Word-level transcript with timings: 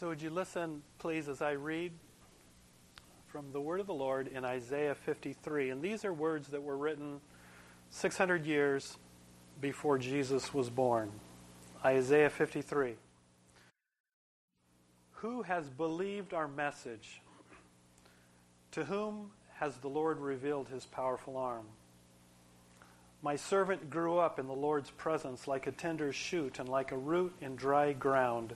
So, 0.00 0.08
would 0.08 0.22
you 0.22 0.30
listen, 0.30 0.80
please, 0.98 1.28
as 1.28 1.42
I 1.42 1.50
read 1.50 1.92
from 3.26 3.52
the 3.52 3.60
word 3.60 3.80
of 3.80 3.86
the 3.86 3.92
Lord 3.92 4.28
in 4.28 4.46
Isaiah 4.46 4.94
53? 4.94 5.68
And 5.68 5.82
these 5.82 6.06
are 6.06 6.12
words 6.14 6.48
that 6.48 6.62
were 6.62 6.78
written 6.78 7.20
600 7.90 8.46
years 8.46 8.96
before 9.60 9.98
Jesus 9.98 10.54
was 10.54 10.70
born. 10.70 11.12
Isaiah 11.84 12.30
53. 12.30 12.94
Who 15.16 15.42
has 15.42 15.68
believed 15.68 16.32
our 16.32 16.48
message? 16.48 17.20
To 18.70 18.86
whom 18.86 19.32
has 19.56 19.76
the 19.76 19.88
Lord 19.88 20.18
revealed 20.18 20.70
his 20.70 20.86
powerful 20.86 21.36
arm? 21.36 21.66
My 23.20 23.36
servant 23.36 23.90
grew 23.90 24.16
up 24.16 24.38
in 24.38 24.46
the 24.46 24.54
Lord's 24.54 24.88
presence 24.88 25.46
like 25.46 25.66
a 25.66 25.72
tender 25.72 26.10
shoot 26.10 26.58
and 26.58 26.70
like 26.70 26.90
a 26.90 26.96
root 26.96 27.34
in 27.42 27.54
dry 27.54 27.92
ground. 27.92 28.54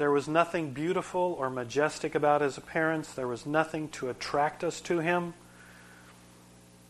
There 0.00 0.10
was 0.10 0.26
nothing 0.26 0.70
beautiful 0.70 1.36
or 1.38 1.50
majestic 1.50 2.14
about 2.14 2.40
his 2.40 2.56
appearance. 2.56 3.12
There 3.12 3.28
was 3.28 3.44
nothing 3.44 3.90
to 3.90 4.08
attract 4.08 4.64
us 4.64 4.80
to 4.80 5.00
him. 5.00 5.34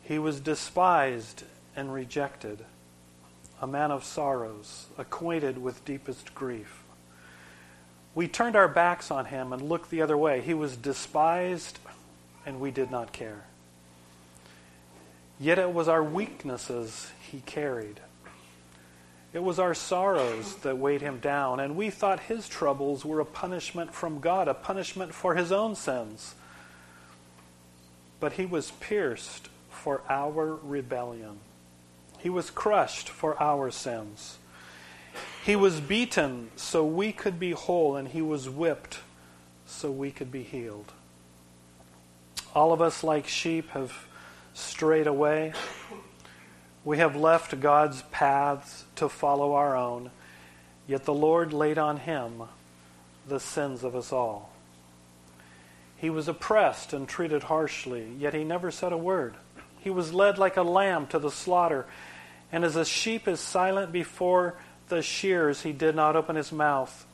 He 0.05 0.17
was 0.21 0.39
despised 0.39 1.43
and 1.75 1.93
rejected, 1.93 2.65
a 3.61 3.67
man 3.67 3.91
of 3.91 4.05
sorrows, 4.05 4.87
acquainted 4.97 5.61
with 5.61 5.85
deepest 5.85 6.37
grief. 6.37 6.85
We 8.15 8.29
turned 8.29 8.55
our 8.55 8.69
backs 8.69 9.11
on 9.11 9.25
him 9.25 9.53
and 9.53 9.61
looked 9.61 9.91
the 9.91 10.03
other 10.03 10.17
way. 10.17 10.41
He 10.41 10.55
was 10.55 10.77
despised, 10.77 11.81
and 12.47 12.61
we 12.61 12.71
did 12.71 12.93
not 12.93 13.13
care. 13.13 13.43
Yet 15.41 15.59
it 15.59 15.73
was 15.75 15.89
our 15.89 16.05
weaknesses 16.05 17.11
he 17.29 17.41
carried. 17.41 17.99
It 19.33 19.43
was 19.43 19.61
our 19.61 19.75
sorrows 19.75 20.57
that 20.57 20.79
weighed 20.79 21.03
him 21.03 21.21
down, 21.21 21.61
and 21.61 21.77
we 21.77 21.91
thought 21.91 22.21
his 22.21 22.49
troubles 22.49 23.05
were 23.05 23.21
a 23.21 23.25
punishment 23.25 23.95
from 23.95 24.19
God, 24.19 24.49
a 24.49 24.55
punishment 24.55 25.15
for 25.15 25.37
his 25.37 25.53
own 25.53 25.77
sins. 25.77 26.35
But 28.19 28.33
he 28.33 28.45
was 28.45 28.73
pierced 28.73 29.49
for 29.71 30.03
our 30.09 30.57
rebellion, 30.57 31.39
he 32.19 32.29
was 32.29 32.51
crushed 32.51 33.09
for 33.09 33.41
our 33.41 33.71
sins. 33.71 34.37
He 35.45 35.57
was 35.57 35.81
beaten 35.81 36.51
so 36.57 36.85
we 36.85 37.13
could 37.13 37.41
be 37.41 37.53
whole, 37.53 37.97
and 37.97 38.09
he 38.09 38.21
was 38.21 38.49
whipped 38.49 38.99
so 39.67 39.91
we 39.91 40.11
could 40.11 40.31
be 40.31 40.43
healed. 40.43 40.93
All 42.55 42.73
of 42.73 42.83
us, 42.83 43.03
like 43.03 43.27
sheep, 43.27 43.71
have 43.71 44.07
strayed 44.53 45.07
away. 45.07 45.55
We 46.85 46.99
have 46.99 47.15
left 47.15 47.61
God's 47.61 48.03
paths 48.11 48.85
to 48.97 49.09
follow 49.09 49.53
our 49.55 49.77
own, 49.77 50.11
yet 50.87 51.05
the 51.05 51.15
Lord 51.15 51.53
laid 51.53 51.77
on 51.77 51.99
him 51.99 52.43
the 53.29 53.41
sins 53.41 53.85
of 53.85 53.95
us 53.95 54.13
all. 54.13 54.51
He 55.97 56.09
was 56.09 56.29
oppressed 56.29 56.95
and 56.95 57.07
treated 57.07 57.45
harshly, 57.45 58.09
yet 58.19 58.33
he 58.33 58.45
never 58.45 58.71
said 58.71 58.93
a 58.93 58.97
word. 58.97 59.35
He 59.81 59.91
was 59.91 60.15
led 60.15 60.39
like 60.39 60.57
a 60.57 60.63
lamb 60.63 61.07
to 61.09 61.19
the 61.19 61.31
slaughter, 61.31 61.85
and 62.51 62.65
as 62.65 62.77
a 62.77 62.85
sheep 62.87 63.29
is 63.29 63.41
silent 63.41 63.93
before 63.93 64.55
the 64.89 65.03
shears, 65.03 65.63
he 65.63 65.73
did 65.73 65.95
not 65.95 66.17
open 66.17 66.37
his 66.37 66.51
mouth. 66.51 67.07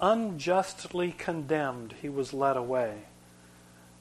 Unjustly 0.00 1.12
condemned, 1.12 1.94
he 2.00 2.08
was 2.08 2.32
led 2.32 2.56
away. 2.56 3.02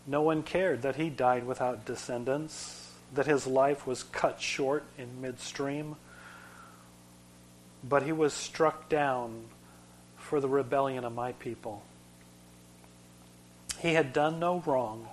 No 0.07 0.21
one 0.21 0.41
cared 0.41 0.81
that 0.83 0.95
he 0.95 1.09
died 1.09 1.45
without 1.45 1.85
descendants 1.85 2.80
that 3.13 3.25
his 3.25 3.45
life 3.45 3.85
was 3.85 4.03
cut 4.03 4.41
short 4.41 4.83
in 4.97 5.21
midstream, 5.21 5.95
but 7.83 8.03
he 8.03 8.11
was 8.11 8.33
struck 8.33 8.87
down 8.89 9.45
for 10.17 10.39
the 10.39 10.47
rebellion 10.47 11.03
of 11.03 11.13
my 11.13 11.33
people. 11.33 11.83
He 13.79 13.93
had 13.93 14.13
done 14.13 14.39
no 14.39 14.63
wrong. 14.65 15.07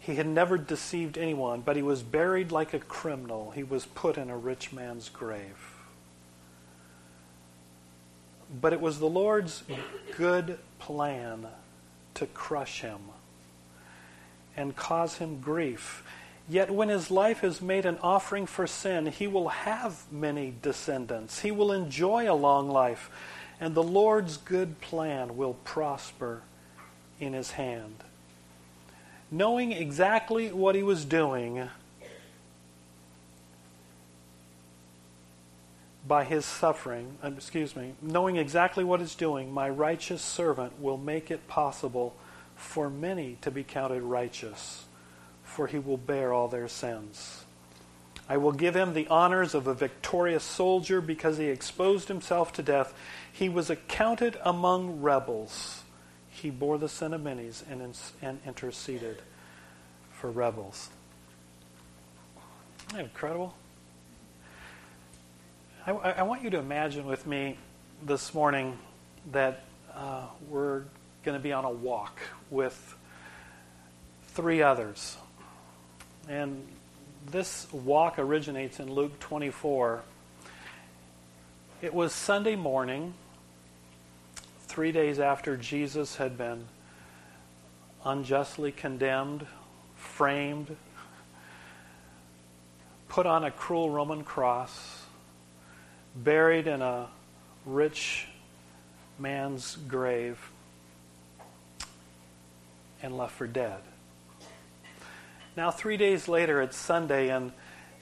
He 0.00 0.16
had 0.16 0.26
never 0.26 0.58
deceived 0.58 1.16
anyone, 1.16 1.60
but 1.60 1.76
he 1.76 1.82
was 1.82 2.02
buried 2.02 2.50
like 2.50 2.74
a 2.74 2.80
criminal. 2.80 3.52
He 3.52 3.62
was 3.62 3.86
put 3.86 4.18
in 4.18 4.30
a 4.30 4.36
rich 4.36 4.72
man's 4.72 5.08
grave. 5.08 5.76
But 8.60 8.72
it 8.72 8.80
was 8.80 8.98
the 8.98 9.08
Lord's 9.08 9.62
good 10.16 10.58
plan 10.78 11.46
to 12.14 12.26
crush 12.26 12.80
him 12.80 13.00
and 14.56 14.74
cause 14.74 15.18
him 15.18 15.40
grief. 15.40 16.02
Yet 16.48 16.70
when 16.70 16.88
his 16.88 17.10
life 17.10 17.44
is 17.44 17.62
made 17.62 17.86
an 17.86 17.98
offering 18.02 18.46
for 18.46 18.66
sin, 18.66 19.06
he 19.06 19.26
will 19.26 19.48
have 19.48 20.04
many 20.10 20.54
descendants. 20.60 21.40
He 21.40 21.50
will 21.50 21.72
enjoy 21.72 22.30
a 22.30 22.34
long 22.34 22.68
life, 22.68 23.10
and 23.60 23.74
the 23.74 23.82
Lord's 23.82 24.36
good 24.36 24.80
plan 24.80 25.36
will 25.36 25.54
prosper 25.64 26.42
in 27.20 27.32
his 27.32 27.52
hand. 27.52 27.94
Knowing 29.30 29.72
exactly 29.72 30.52
what 30.52 30.74
he 30.74 30.82
was 30.82 31.04
doing 31.04 31.68
by 36.06 36.24
his 36.24 36.44
suffering, 36.44 37.16
um, 37.22 37.34
excuse 37.34 37.76
me, 37.76 37.94
knowing 38.02 38.36
exactly 38.36 38.82
what 38.82 38.98
he's 38.98 39.14
doing, 39.14 39.52
my 39.52 39.70
righteous 39.70 40.20
servant 40.20 40.80
will 40.80 40.98
make 40.98 41.30
it 41.30 41.46
possible 41.46 42.14
for 42.56 42.90
many 42.90 43.38
to 43.40 43.50
be 43.50 43.62
counted 43.62 44.02
righteous 44.02 44.84
for 45.54 45.66
he 45.66 45.78
will 45.78 45.98
bear 45.98 46.32
all 46.32 46.48
their 46.48 46.68
sins. 46.68 47.44
I 48.28 48.38
will 48.38 48.52
give 48.52 48.74
him 48.74 48.94
the 48.94 49.06
honors 49.08 49.54
of 49.54 49.66
a 49.66 49.74
victorious 49.74 50.42
soldier 50.42 51.00
because 51.00 51.36
he 51.36 51.46
exposed 51.46 52.08
himself 52.08 52.52
to 52.54 52.62
death. 52.62 52.94
He 53.30 53.48
was 53.48 53.68
accounted 53.68 54.38
among 54.42 55.02
rebels. 55.02 55.82
He 56.30 56.48
bore 56.48 56.78
the 56.78 56.88
sin 56.88 57.12
of 57.12 57.22
many 57.22 57.50
and, 57.68 57.94
and 58.22 58.40
interceded 58.46 59.20
for 60.12 60.30
rebels. 60.30 60.88
Isn't 62.86 62.96
that 62.96 63.04
incredible? 63.04 63.54
I, 65.86 65.90
I, 65.90 66.22
want 66.22 66.42
you 66.42 66.50
to 66.50 66.58
imagine 66.58 67.06
with 67.06 67.26
me 67.26 67.58
this 68.02 68.32
morning 68.32 68.78
that 69.32 69.64
uh, 69.94 70.26
we're 70.48 70.84
going 71.24 71.36
to 71.36 71.42
be 71.42 71.52
on 71.52 71.64
a 71.64 71.70
walk 71.70 72.20
with 72.50 72.96
three 74.28 74.62
others. 74.62 75.16
And 76.28 76.66
this 77.30 77.66
walk 77.72 78.18
originates 78.18 78.78
in 78.80 78.92
Luke 78.92 79.18
24. 79.18 80.02
It 81.80 81.92
was 81.92 82.12
Sunday 82.12 82.54
morning, 82.54 83.14
three 84.66 84.92
days 84.92 85.18
after 85.18 85.56
Jesus 85.56 86.16
had 86.16 86.38
been 86.38 86.66
unjustly 88.04 88.72
condemned, 88.72 89.46
framed, 89.96 90.76
put 93.08 93.26
on 93.26 93.44
a 93.44 93.50
cruel 93.50 93.90
Roman 93.90 94.24
cross, 94.24 95.04
buried 96.14 96.66
in 96.66 96.82
a 96.82 97.08
rich 97.66 98.28
man's 99.18 99.76
grave, 99.88 100.50
and 103.02 103.16
left 103.16 103.34
for 103.34 103.46
dead. 103.46 103.80
Now, 105.54 105.70
three 105.70 105.98
days 105.98 106.28
later, 106.28 106.62
it's 106.62 106.78
Sunday, 106.78 107.28
and, 107.28 107.52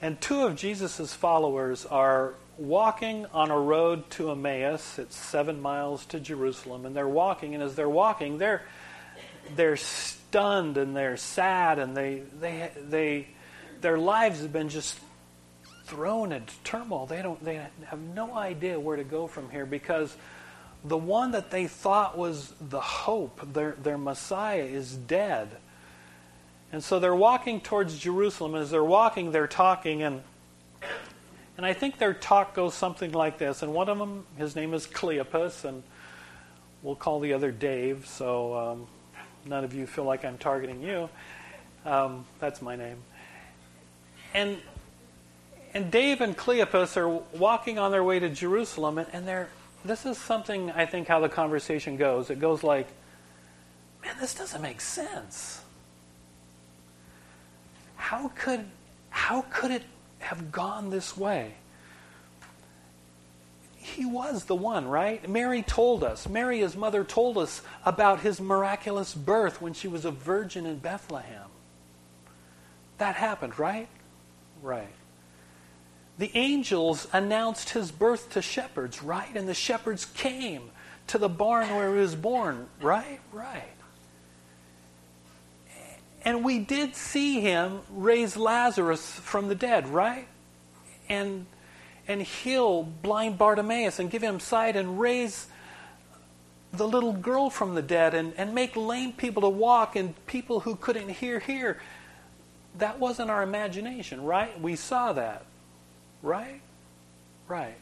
and 0.01 0.19
two 0.21 0.43
of 0.43 0.55
Jesus' 0.55 1.13
followers 1.13 1.85
are 1.85 2.35
walking 2.57 3.25
on 3.33 3.51
a 3.51 3.59
road 3.59 4.09
to 4.11 4.31
Emmaus. 4.31 4.97
It's 4.97 5.17
seven 5.17 5.61
miles 5.61 6.05
to 6.07 6.21
Jerusalem, 6.21 6.85
and 6.85 6.95
they're 6.95 7.09
walking, 7.09 7.53
and 7.53 7.61
as 7.61 7.75
they're 7.75 7.89
walking, 7.89 8.37
they're, 8.37 8.61
they're 9.57 9.75
stunned 9.75 10.77
and 10.77 10.95
they're 10.95 11.17
sad, 11.17 11.77
and 11.77 11.95
they, 11.95 12.21
they, 12.39 12.71
they, 12.87 13.27
their 13.81 13.97
lives 13.97 14.41
have 14.41 14.53
been 14.53 14.69
just 14.69 14.97
thrown 15.83 16.31
into 16.31 16.53
turmoil. 16.63 17.05
They, 17.05 17.21
don't, 17.21 17.43
they 17.43 17.55
have 17.85 17.99
no 17.99 18.33
idea 18.33 18.79
where 18.79 18.95
to 18.95 19.03
go 19.03 19.27
from 19.27 19.49
here 19.49 19.65
because 19.65 20.15
the 20.85 20.97
one 20.97 21.31
that 21.31 21.51
they 21.51 21.67
thought 21.67 22.17
was 22.17 22.53
the 22.61 22.79
hope, 22.79 23.41
their, 23.51 23.73
their 23.73 23.97
Messiah, 23.97 24.63
is 24.63 24.95
dead. 24.95 25.49
And 26.71 26.83
so 26.83 26.99
they're 26.99 27.15
walking 27.15 27.59
towards 27.59 27.97
Jerusalem. 27.99 28.55
As 28.55 28.71
they're 28.71 28.83
walking, 28.83 29.31
they're 29.31 29.47
talking, 29.47 30.03
and 30.03 30.21
and 31.57 31.65
I 31.65 31.73
think 31.73 31.97
their 31.97 32.13
talk 32.13 32.55
goes 32.55 32.73
something 32.73 33.11
like 33.11 33.37
this. 33.37 33.61
And 33.61 33.73
one 33.73 33.89
of 33.89 33.97
them, 33.99 34.25
his 34.37 34.55
name 34.55 34.73
is 34.73 34.87
Cleopas, 34.87 35.65
and 35.65 35.83
we'll 36.81 36.95
call 36.95 37.19
the 37.19 37.33
other 37.33 37.51
Dave, 37.51 38.07
so 38.07 38.55
um, 38.55 38.87
none 39.45 39.63
of 39.63 39.73
you 39.73 39.85
feel 39.85 40.05
like 40.05 40.25
I'm 40.25 40.37
targeting 40.37 40.81
you. 40.81 41.09
Um, 41.85 42.25
that's 42.39 42.61
my 42.61 42.75
name. 42.75 42.97
And 44.33 44.57
and 45.73 45.89
Dave 45.91 46.21
and 46.21 46.37
Cleopas 46.37 46.97
are 46.97 47.09
walking 47.37 47.79
on 47.79 47.91
their 47.91 48.03
way 48.03 48.19
to 48.19 48.29
Jerusalem, 48.29 48.97
and, 48.97 49.07
and 49.13 49.27
they're 49.27 49.49
this 49.83 50.05
is 50.05 50.17
something 50.17 50.71
I 50.71 50.85
think 50.85 51.07
how 51.07 51.19
the 51.19 51.29
conversation 51.29 51.97
goes. 51.97 52.29
It 52.29 52.39
goes 52.39 52.63
like, 52.63 52.87
"Man, 54.03 54.15
this 54.19 54.33
doesn't 54.33 54.61
make 54.61 54.79
sense." 54.79 55.61
How 58.01 58.31
could, 58.35 58.65
how 59.09 59.43
could 59.49 59.71
it 59.71 59.83
have 60.19 60.51
gone 60.51 60.89
this 60.89 61.15
way? 61.15 61.53
he 63.81 64.05
was 64.05 64.45
the 64.45 64.55
one, 64.55 64.87
right? 64.87 65.27
Mary 65.27 65.63
told 65.63 66.03
us, 66.03 66.29
Mary, 66.29 66.59
his 66.59 66.75
mother, 66.75 67.03
told 67.03 67.37
us 67.37 67.61
about 67.83 68.21
his 68.21 68.39
miraculous 68.39 69.13
birth 69.13 69.61
when 69.61 69.73
she 69.73 69.87
was 69.87 70.05
a 70.05 70.11
virgin 70.11 70.65
in 70.65 70.77
Bethlehem. 70.77 71.49
That 72.99 73.15
happened, 73.15 73.57
right? 73.57 73.87
Right. 74.61 74.93
The 76.19 76.31
angels 76.35 77.07
announced 77.11 77.71
his 77.71 77.91
birth 77.91 78.31
to 78.31 78.41
shepherds, 78.41 79.01
right? 79.01 79.35
And 79.35 79.47
the 79.47 79.55
shepherds 79.55 80.05
came 80.05 80.69
to 81.07 81.17
the 81.17 81.29
barn 81.29 81.67
where 81.75 81.93
he 81.93 82.01
was 82.01 82.15
born, 82.15 82.67
right? 82.81 83.19
Right. 83.33 83.63
And 86.23 86.43
we 86.43 86.59
did 86.59 86.95
see 86.95 87.41
him 87.41 87.81
raise 87.89 88.37
Lazarus 88.37 89.11
from 89.11 89.47
the 89.47 89.55
dead, 89.55 89.87
right? 89.87 90.27
And 91.09 91.45
and 92.07 92.21
heal 92.21 92.83
blind 92.83 93.37
Bartimaeus 93.37 93.99
and 93.99 94.09
give 94.09 94.21
him 94.21 94.39
sight 94.39 94.75
and 94.75 94.99
raise 94.99 95.47
the 96.73 96.87
little 96.87 97.13
girl 97.13 97.49
from 97.49 97.75
the 97.75 97.81
dead 97.81 98.13
and, 98.13 98.33
and 98.37 98.55
make 98.55 98.75
lame 98.75 99.13
people 99.13 99.41
to 99.43 99.49
walk 99.49 99.95
and 99.95 100.13
people 100.25 100.61
who 100.61 100.75
couldn't 100.75 101.09
hear 101.09 101.39
hear. 101.39 101.79
That 102.77 102.99
wasn't 102.99 103.29
our 103.29 103.43
imagination, 103.43 104.23
right? 104.23 104.59
We 104.59 104.75
saw 104.75 105.13
that. 105.13 105.45
Right? 106.21 106.61
Right. 107.47 107.77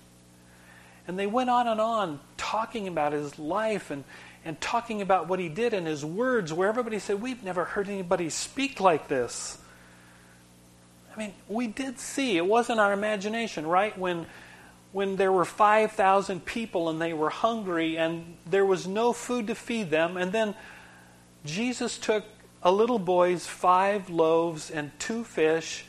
And 1.07 1.17
they 1.17 1.27
went 1.27 1.49
on 1.49 1.67
and 1.67 1.81
on 1.81 2.19
talking 2.37 2.87
about 2.87 3.13
his 3.13 3.37
life 3.39 3.91
and, 3.91 4.03
and 4.45 4.59
talking 4.61 5.01
about 5.01 5.27
what 5.27 5.39
he 5.39 5.49
did 5.49 5.73
and 5.73 5.85
his 5.85 6.03
words, 6.03 6.53
where 6.53 6.69
everybody 6.69 6.99
said, 6.99 7.21
We've 7.21 7.43
never 7.43 7.65
heard 7.65 7.89
anybody 7.89 8.29
speak 8.29 8.79
like 8.79 9.07
this. 9.07 9.57
I 11.13 11.19
mean, 11.19 11.33
we 11.47 11.67
did 11.67 11.99
see, 11.99 12.37
it 12.37 12.45
wasn't 12.45 12.79
our 12.79 12.93
imagination, 12.93 13.67
right? 13.67 13.97
When, 13.97 14.25
when 14.91 15.17
there 15.17 15.31
were 15.31 15.45
5,000 15.45 16.45
people 16.45 16.89
and 16.89 17.01
they 17.01 17.13
were 17.13 17.29
hungry 17.29 17.97
and 17.97 18.37
there 18.45 18.65
was 18.65 18.87
no 18.87 19.11
food 19.11 19.47
to 19.47 19.55
feed 19.55 19.89
them, 19.89 20.15
and 20.15 20.31
then 20.31 20.55
Jesus 21.45 21.97
took 21.97 22.23
a 22.61 22.71
little 22.71 22.99
boy's 22.99 23.47
five 23.47 24.09
loaves 24.09 24.69
and 24.69 24.91
two 24.99 25.23
fish 25.23 25.85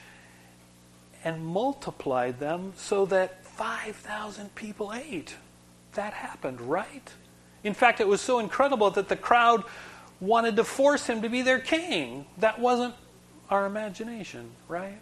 and 1.24 1.44
multiplied 1.44 2.40
them 2.40 2.72
so 2.76 3.04
that 3.06 3.44
5,000 3.44 4.54
people 4.54 4.92
ate. 4.92 5.36
That 5.94 6.14
happened, 6.14 6.60
right? 6.60 7.12
In 7.62 7.74
fact, 7.74 8.00
it 8.00 8.08
was 8.08 8.20
so 8.20 8.38
incredible 8.38 8.90
that 8.90 9.08
the 9.08 9.16
crowd 9.16 9.64
wanted 10.20 10.56
to 10.56 10.64
force 10.64 11.06
him 11.06 11.22
to 11.22 11.28
be 11.28 11.42
their 11.42 11.58
king. 11.58 12.26
That 12.38 12.58
wasn't 12.58 12.94
our 13.48 13.66
imagination, 13.66 14.50
right? 14.68 14.98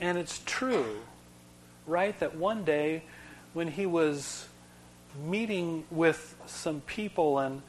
And 0.00 0.18
it's 0.18 0.40
true, 0.44 0.98
right, 1.86 2.18
that 2.20 2.36
one 2.36 2.64
day 2.64 3.04
when 3.52 3.68
he 3.68 3.86
was 3.86 4.46
meeting 5.24 5.84
with 5.90 6.34
some 6.46 6.80
people 6.82 7.38
and 7.38 7.62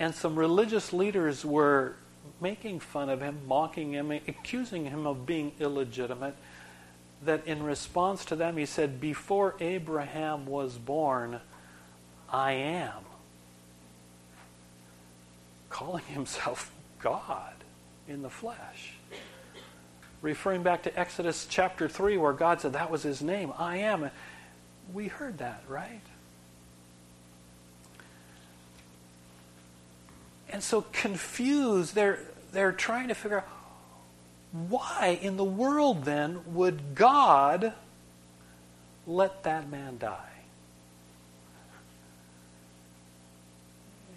and 0.00 0.14
some 0.14 0.38
religious 0.38 0.92
leaders 0.92 1.44
were 1.44 1.96
making 2.40 2.78
fun 2.78 3.08
of 3.08 3.20
him, 3.20 3.40
mocking 3.48 3.92
him, 3.92 4.12
accusing 4.12 4.84
him 4.84 5.08
of 5.08 5.26
being 5.26 5.50
illegitimate, 5.58 6.36
that 7.24 7.46
in 7.46 7.62
response 7.62 8.24
to 8.26 8.36
them 8.36 8.56
he 8.56 8.66
said, 8.66 9.00
Before 9.00 9.54
Abraham 9.60 10.46
was 10.46 10.78
born, 10.78 11.40
I 12.30 12.52
am. 12.52 13.04
Calling 15.70 16.04
himself 16.08 16.72
God 17.00 17.54
in 18.06 18.22
the 18.22 18.30
flesh 18.30 18.98
referring 20.22 20.62
back 20.62 20.82
to 20.82 20.98
Exodus 20.98 21.46
chapter 21.48 21.88
3, 21.88 22.16
where 22.16 22.32
God 22.32 22.60
said 22.60 22.72
that 22.72 22.90
was 22.90 23.02
his 23.02 23.22
name, 23.22 23.52
I 23.56 23.78
am. 23.78 24.10
We 24.92 25.08
heard 25.08 25.38
that, 25.38 25.62
right? 25.68 26.00
And 30.50 30.62
so 30.62 30.84
confused, 30.92 31.94
they're, 31.94 32.20
they're 32.52 32.72
trying 32.72 33.08
to 33.08 33.14
figure 33.14 33.38
out 33.38 33.48
why 34.52 35.18
in 35.20 35.36
the 35.36 35.44
world 35.44 36.04
then 36.04 36.40
would 36.54 36.94
God 36.94 37.72
let 39.06 39.42
that 39.42 39.70
man 39.70 39.98
die? 39.98 40.24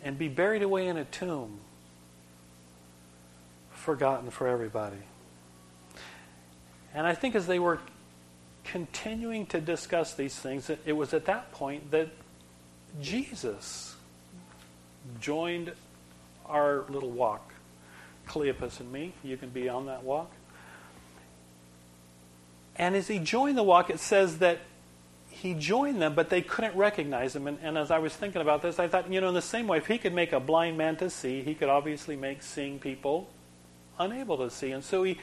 And 0.03 0.17
be 0.17 0.29
buried 0.29 0.63
away 0.63 0.87
in 0.87 0.97
a 0.97 1.05
tomb, 1.05 1.59
forgotten 3.71 4.31
for 4.31 4.47
everybody. 4.47 4.97
And 6.93 7.05
I 7.05 7.13
think 7.13 7.35
as 7.35 7.45
they 7.45 7.59
were 7.59 7.79
continuing 8.63 9.45
to 9.47 9.61
discuss 9.61 10.13
these 10.13 10.35
things, 10.35 10.69
it 10.69 10.93
was 10.95 11.13
at 11.13 11.25
that 11.25 11.51
point 11.51 11.91
that 11.91 12.09
Jesus 13.01 13.95
joined 15.19 15.71
our 16.45 16.83
little 16.89 17.11
walk. 17.11 17.50
Cleopas 18.31 18.79
and 18.79 18.91
me, 18.91 19.11
you 19.23 19.35
can 19.35 19.49
be 19.49 19.67
on 19.67 19.87
that 19.87 20.03
walk. 20.03 20.31
And 22.77 22.95
as 22.95 23.09
he 23.09 23.19
joined 23.19 23.57
the 23.57 23.63
walk, 23.63 23.89
it 23.89 23.99
says 23.99 24.37
that 24.37 24.59
he 25.29 25.53
joined 25.53 26.01
them, 26.01 26.15
but 26.15 26.29
they 26.29 26.41
couldn't 26.41 26.75
recognize 26.75 27.35
him. 27.35 27.47
And, 27.47 27.57
and, 27.61 27.77
as 27.77 27.91
I 27.91 27.99
was 27.99 28.15
thinking 28.15 28.41
about 28.41 28.61
this, 28.61 28.79
I 28.79 28.87
thought, 28.87 29.11
you 29.11 29.19
know, 29.19 29.27
in 29.27 29.33
the 29.33 29.41
same 29.41 29.67
way, 29.67 29.79
if 29.79 29.87
he 29.87 29.97
could 29.97 30.13
make 30.13 30.31
a 30.31 30.39
blind 30.39 30.77
man 30.77 30.95
to 30.97 31.09
see, 31.09 31.43
he 31.43 31.53
could 31.53 31.67
obviously 31.67 32.15
make 32.15 32.41
seeing 32.41 32.79
people 32.79 33.29
unable 33.99 34.37
to 34.37 34.49
see. 34.49 34.71
And 34.71 34.83
so 34.83 35.03
he, 35.03 35.17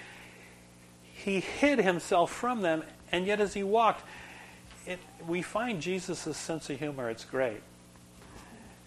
he 1.03 1.41
hid 1.41 1.79
himself 1.79 2.31
from 2.31 2.61
them, 2.61 2.83
and 3.11 3.27
yet 3.27 3.41
as 3.41 3.55
he 3.55 3.63
walked, 3.63 4.03
it, 4.87 4.99
we 5.27 5.41
find 5.41 5.81
Jesus' 5.81 6.37
sense 6.37 6.69
of 6.69 6.79
humor. 6.79 7.09
It's 7.09 7.25
great. 7.25 7.63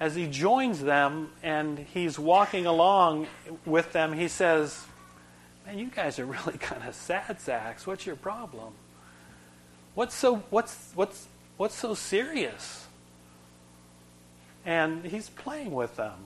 As 0.02 0.16
he 0.16 0.26
joins 0.26 0.82
them 0.82 1.30
and 1.44 1.78
he's 1.78 2.18
walking 2.18 2.66
along 2.66 3.28
with 3.68 3.94
them, 3.94 4.14
he 4.14 4.28
says, 4.28 4.84
Man, 5.64 5.78
you 5.78 5.92
guys 5.94 6.18
are 6.18 6.26
really 6.26 6.58
kind 6.60 6.82
of 6.88 6.96
sad 6.96 7.40
sacks. 7.40 7.86
What's 7.86 8.08
your 8.08 8.16
problem? 8.16 8.74
What's 9.94 10.16
so, 10.16 10.38
what's, 10.50 10.92
what's, 10.96 11.28
what's 11.56 11.76
so 11.76 11.94
serious? 11.94 12.88
And 14.66 15.06
he's 15.06 15.30
playing 15.30 15.72
with 15.72 15.96
them 15.98 16.18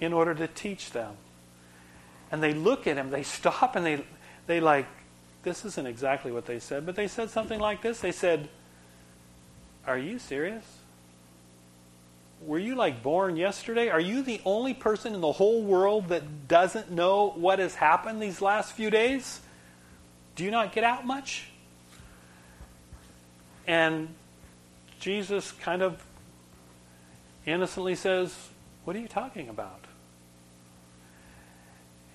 in 0.00 0.12
order 0.12 0.34
to 0.34 0.48
teach 0.48 0.90
them. 0.90 1.14
And 2.32 2.42
they 2.42 2.54
look 2.54 2.88
at 2.88 2.96
him, 2.96 3.10
they 3.10 3.22
stop 3.22 3.76
and 3.76 3.86
they, 3.86 4.04
they 4.48 4.58
like, 4.58 4.86
this 5.44 5.64
isn't 5.64 5.86
exactly 5.86 6.32
what 6.32 6.46
they 6.46 6.58
said, 6.58 6.86
but 6.86 6.96
they 6.96 7.06
said 7.06 7.30
something 7.30 7.60
like 7.60 7.82
this. 7.82 8.00
They 8.00 8.10
said, 8.10 8.48
Are 9.86 9.96
you 9.96 10.18
serious? 10.18 10.79
Were 12.42 12.58
you 12.58 12.74
like 12.74 13.02
born 13.02 13.36
yesterday? 13.36 13.90
Are 13.90 14.00
you 14.00 14.22
the 14.22 14.40
only 14.44 14.72
person 14.72 15.14
in 15.14 15.20
the 15.20 15.32
whole 15.32 15.62
world 15.62 16.08
that 16.08 16.48
doesn't 16.48 16.90
know 16.90 17.30
what 17.36 17.58
has 17.58 17.74
happened 17.74 18.22
these 18.22 18.40
last 18.40 18.72
few 18.72 18.88
days? 18.88 19.40
Do 20.36 20.44
you 20.44 20.50
not 20.50 20.72
get 20.72 20.82
out 20.82 21.06
much? 21.06 21.50
And 23.66 24.08
Jesus 25.00 25.52
kind 25.52 25.82
of 25.82 26.02
innocently 27.44 27.94
says, 27.94 28.34
What 28.84 28.96
are 28.96 29.00
you 29.00 29.08
talking 29.08 29.48
about? 29.48 29.84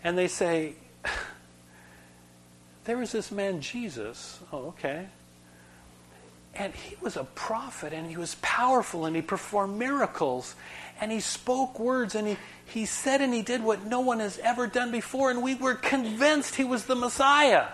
And 0.03 0.17
they 0.17 0.27
say, 0.27 0.73
there 2.85 2.97
was 2.97 3.11
this 3.11 3.31
man, 3.31 3.61
Jesus. 3.61 4.39
Oh, 4.51 4.67
okay. 4.69 5.07
And 6.55 6.73
he 6.73 6.95
was 7.01 7.17
a 7.17 7.23
prophet 7.23 7.91
and 7.91 8.09
he 8.09 8.17
was 8.17 8.35
powerful 8.41 9.05
and 9.05 9.15
he 9.15 9.21
performed 9.21 9.77
miracles 9.77 10.55
and 11.01 11.11
he 11.11 11.19
spoke 11.19 11.79
words 11.79 12.15
and 12.15 12.27
he, 12.27 12.37
he 12.65 12.85
said 12.85 13.21
and 13.21 13.33
he 13.33 13.41
did 13.41 13.63
what 13.63 13.85
no 13.85 13.99
one 13.99 14.19
has 14.19 14.39
ever 14.39 14.65
done 14.65 14.91
before 14.91 15.29
and 15.29 15.43
we 15.43 15.55
were 15.55 15.75
convinced 15.75 16.55
he 16.55 16.63
was 16.63 16.85
the 16.85 16.95
Messiah. 16.95 17.67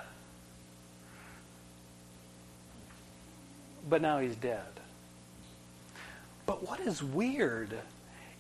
But 3.88 4.01
now 4.01 4.19
he's 4.19 4.35
dead. 4.35 4.61
But 6.45 6.67
what 6.67 6.79
is 6.79 7.03
weird 7.03 7.77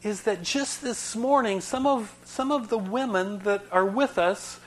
is 0.03 0.23
that 0.23 0.41
just 0.41 0.81
this 0.81 1.15
morning, 1.15 1.61
some 1.61 1.85
of, 1.85 2.15
some 2.25 2.51
of 2.51 2.69
the 2.69 2.77
women 2.77 3.39
that 3.39 3.63
are 3.71 3.85
with 3.85 4.17
us 4.17 4.59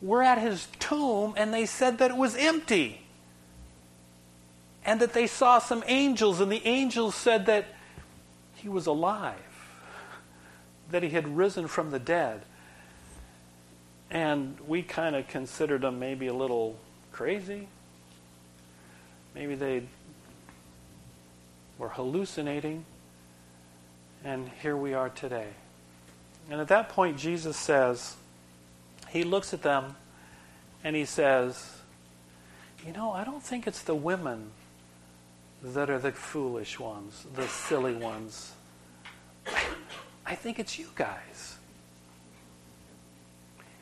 were 0.00 0.22
at 0.22 0.38
his 0.38 0.68
tomb 0.78 1.34
and 1.36 1.52
they 1.52 1.66
said 1.66 1.98
that 1.98 2.12
it 2.12 2.16
was 2.16 2.36
empty. 2.36 3.02
And 4.84 5.00
that 5.00 5.12
they 5.12 5.26
saw 5.26 5.58
some 5.58 5.84
angels, 5.86 6.40
and 6.40 6.50
the 6.50 6.66
angels 6.66 7.14
said 7.14 7.46
that 7.46 7.66
he 8.54 8.68
was 8.68 8.86
alive, 8.86 9.36
that 10.90 11.02
he 11.02 11.10
had 11.10 11.36
risen 11.36 11.68
from 11.68 11.90
the 11.90 11.98
dead. 11.98 12.42
And 14.10 14.58
we 14.66 14.82
kind 14.82 15.14
of 15.14 15.28
considered 15.28 15.82
them 15.82 15.98
maybe 15.98 16.26
a 16.28 16.34
little 16.34 16.78
crazy. 17.12 17.68
Maybe 19.34 19.54
they 19.54 19.82
were 21.76 21.90
hallucinating. 21.90 22.84
And 24.24 24.50
here 24.62 24.76
we 24.76 24.94
are 24.94 25.10
today. 25.10 25.48
And 26.50 26.60
at 26.60 26.68
that 26.68 26.88
point, 26.88 27.18
Jesus 27.18 27.56
says, 27.56 28.16
he 29.08 29.22
looks 29.22 29.52
at 29.52 29.62
them 29.62 29.94
And 30.84 30.94
he 30.94 31.04
says, 31.04 31.76
You 32.86 32.92
know, 32.92 33.12
I 33.12 33.24
don't 33.24 33.42
think 33.42 33.66
it's 33.66 33.82
the 33.82 33.94
women 33.94 34.50
that 35.62 35.90
are 35.90 35.98
the 35.98 36.12
foolish 36.12 36.78
ones, 36.78 37.26
the 37.34 37.46
silly 37.48 37.94
ones. 37.94 38.52
I 40.26 40.34
think 40.34 40.58
it's 40.58 40.78
you 40.78 40.88
guys. 40.94 41.56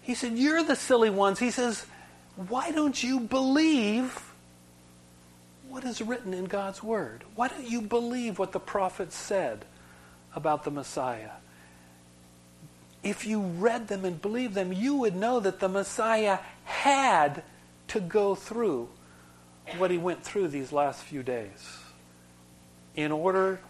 He 0.02 0.14
said, 0.14 0.34
You're 0.34 0.62
the 0.62 0.76
silly 0.76 1.10
ones. 1.10 1.38
He 1.38 1.50
says, 1.50 1.84
Why 2.48 2.70
don't 2.70 3.02
you 3.02 3.20
believe 3.20 4.22
what 5.68 5.84
is 5.84 6.00
written 6.00 6.32
in 6.32 6.44
God's 6.44 6.82
Word? 6.82 7.24
Why 7.34 7.48
don't 7.48 7.68
you 7.68 7.82
believe 7.82 8.38
what 8.38 8.52
the 8.52 8.60
prophets 8.60 9.16
said 9.16 9.64
about 10.34 10.64
the 10.64 10.70
Messiah? 10.70 11.30
If 13.02 13.26
you 13.26 13.40
read 13.40 13.88
them 13.88 14.04
and 14.04 14.20
believed 14.22 14.54
them, 14.54 14.72
you 14.72 14.96
would 14.96 15.14
know 15.14 15.40
that 15.40 15.60
the 15.60 15.68
Messiah 15.68 16.38
had 16.64 17.42
to 17.88 18.00
go 18.00 18.34
through 18.34 18.88
what 19.78 19.90
he 19.90 19.98
went 19.98 20.22
through 20.22 20.48
these 20.48 20.72
last 20.72 21.02
few 21.02 21.22
days 21.22 21.78
in 22.94 23.12
order 23.12 23.60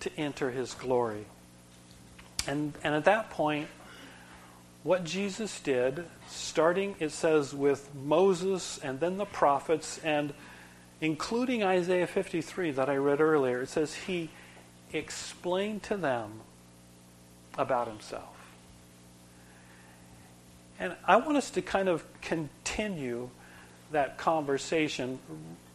to 0.00 0.10
enter 0.18 0.50
his 0.50 0.74
glory. 0.74 1.24
And, 2.46 2.72
and 2.82 2.94
at 2.94 3.04
that 3.04 3.30
point, 3.30 3.68
what 4.82 5.04
Jesus 5.04 5.60
did, 5.60 6.04
starting, 6.28 6.94
it 7.00 7.10
says, 7.10 7.54
with 7.54 7.94
Moses 7.94 8.78
and 8.78 9.00
then 9.00 9.16
the 9.16 9.24
prophets, 9.24 9.98
and 10.04 10.34
including 11.00 11.62
Isaiah 11.62 12.06
53 12.06 12.72
that 12.72 12.88
I 12.88 12.96
read 12.96 13.20
earlier, 13.20 13.62
it 13.62 13.68
says 13.68 13.94
he 13.94 14.30
explained 14.92 15.82
to 15.84 15.96
them 15.96 16.40
about 17.56 17.88
himself. 17.88 18.34
And 20.78 20.94
I 21.06 21.16
want 21.16 21.36
us 21.36 21.50
to 21.50 21.62
kind 21.62 21.88
of 21.88 22.04
continue 22.20 23.30
that 23.92 24.18
conversation 24.18 25.18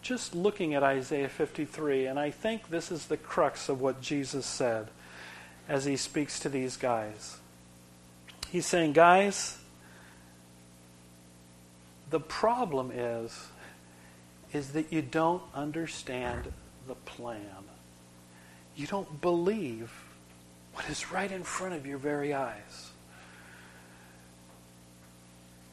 just 0.02 0.34
looking 0.34 0.74
at 0.74 0.84
Isaiah 0.84 1.30
53, 1.30 2.06
and 2.06 2.18
I 2.18 2.32
think 2.32 2.70
this 2.70 2.92
is 2.92 3.08
the 3.08 3.18
crux 3.18 3.70
of 3.70 3.82
what 3.82 4.02
Jesus 4.02 4.46
said 4.46 4.88
as 5.68 5.86
he 5.86 5.98
speaks 5.98 6.40
to 6.40 6.50
these 6.50 6.78
guys. 6.78 7.38
He's 8.50 8.66
saying, 8.66 8.94
guys, 8.94 9.58
the 12.10 12.20
problem 12.20 12.92
is 12.94 13.48
is 14.52 14.72
that 14.72 14.92
you 14.92 15.02
don't 15.02 15.44
understand 15.54 16.52
the 16.88 16.96
plan. 16.96 17.46
You 18.76 18.88
don't 18.88 19.22
believe 19.22 19.92
what 20.74 20.90
is 20.90 21.12
right 21.12 21.32
in 21.32 21.44
front 21.44 21.76
of 21.76 21.86
your 21.86 22.00
very 22.00 22.34
eyes. 22.34 22.89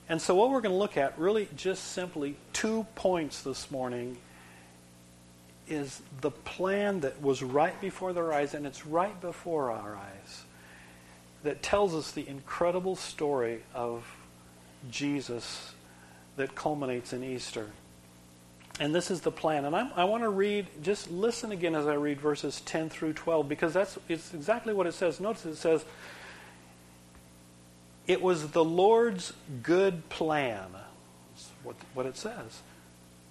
And 0.08 0.20
so, 0.22 0.34
what 0.34 0.50
we're 0.50 0.60
going 0.60 0.74
to 0.74 0.78
look 0.78 0.96
at, 0.96 1.18
really 1.18 1.48
just 1.56 1.92
simply 1.92 2.36
two 2.52 2.86
points 2.94 3.42
this 3.42 3.70
morning, 3.70 4.18
is 5.68 6.00
the 6.20 6.30
plan 6.30 7.00
that 7.00 7.20
was 7.20 7.42
right 7.42 7.78
before 7.80 8.12
their 8.12 8.32
eyes, 8.32 8.54
and 8.54 8.66
it's 8.66 8.86
right 8.86 9.20
before 9.20 9.70
our 9.72 9.96
eyes, 9.96 10.44
that 11.42 11.62
tells 11.62 11.94
us 11.94 12.12
the 12.12 12.26
incredible 12.28 12.94
story 12.94 13.62
of 13.74 14.04
Jesus 14.90 15.72
that 16.36 16.54
culminates 16.54 17.12
in 17.12 17.24
Easter. 17.24 17.70
And 18.78 18.94
this 18.94 19.10
is 19.10 19.22
the 19.22 19.30
plan. 19.30 19.64
And 19.64 19.74
I'm, 19.74 19.90
i 19.96 20.04
want 20.04 20.22
to 20.22 20.28
read, 20.28 20.66
just 20.82 21.10
listen 21.10 21.50
again 21.50 21.74
as 21.74 21.86
I 21.86 21.94
read 21.94 22.20
verses 22.20 22.60
10 22.66 22.90
through 22.90 23.14
12, 23.14 23.48
because 23.48 23.72
that's 23.72 23.98
it's 24.08 24.34
exactly 24.34 24.74
what 24.74 24.86
it 24.86 24.92
says. 24.92 25.18
Notice 25.18 25.46
it 25.46 25.56
says, 25.56 25.84
it 28.06 28.22
was 28.22 28.50
the 28.50 28.64
Lord's 28.64 29.32
good 29.62 30.08
plan, 30.08 30.68
what, 31.94 32.06
it 32.06 32.16
says, 32.16 32.62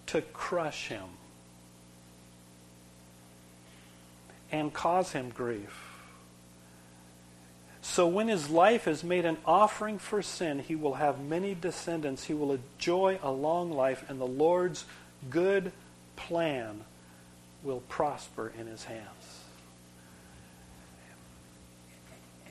to 0.08 0.22
crush 0.22 0.88
him 0.88 1.04
and 4.52 4.74
cause 4.74 5.14
him 5.14 5.30
grief. 5.30 5.92
So 7.82 8.08
when 8.08 8.28
his 8.28 8.50
life 8.50 8.88
is 8.88 9.04
made 9.04 9.26
an 9.26 9.38
offering 9.46 10.00
for 10.00 10.22
sin, 10.22 10.60
he 10.60 10.76
will 10.76 10.96
have 10.96 11.22
many 11.22 11.54
descendants. 11.54 12.26
He 12.26 12.34
will 12.34 12.54
enjoy 12.54 13.20
a 13.22 13.32
long 13.32 13.72
life, 13.72 14.04
and 14.10 14.20
the 14.20 14.28
Lord's 14.28 14.86
good 15.30 15.72
plan 16.16 16.82
will 17.64 17.82
prosper 17.88 18.52
in 18.60 18.68
his 18.68 18.86
hands. 18.86 19.44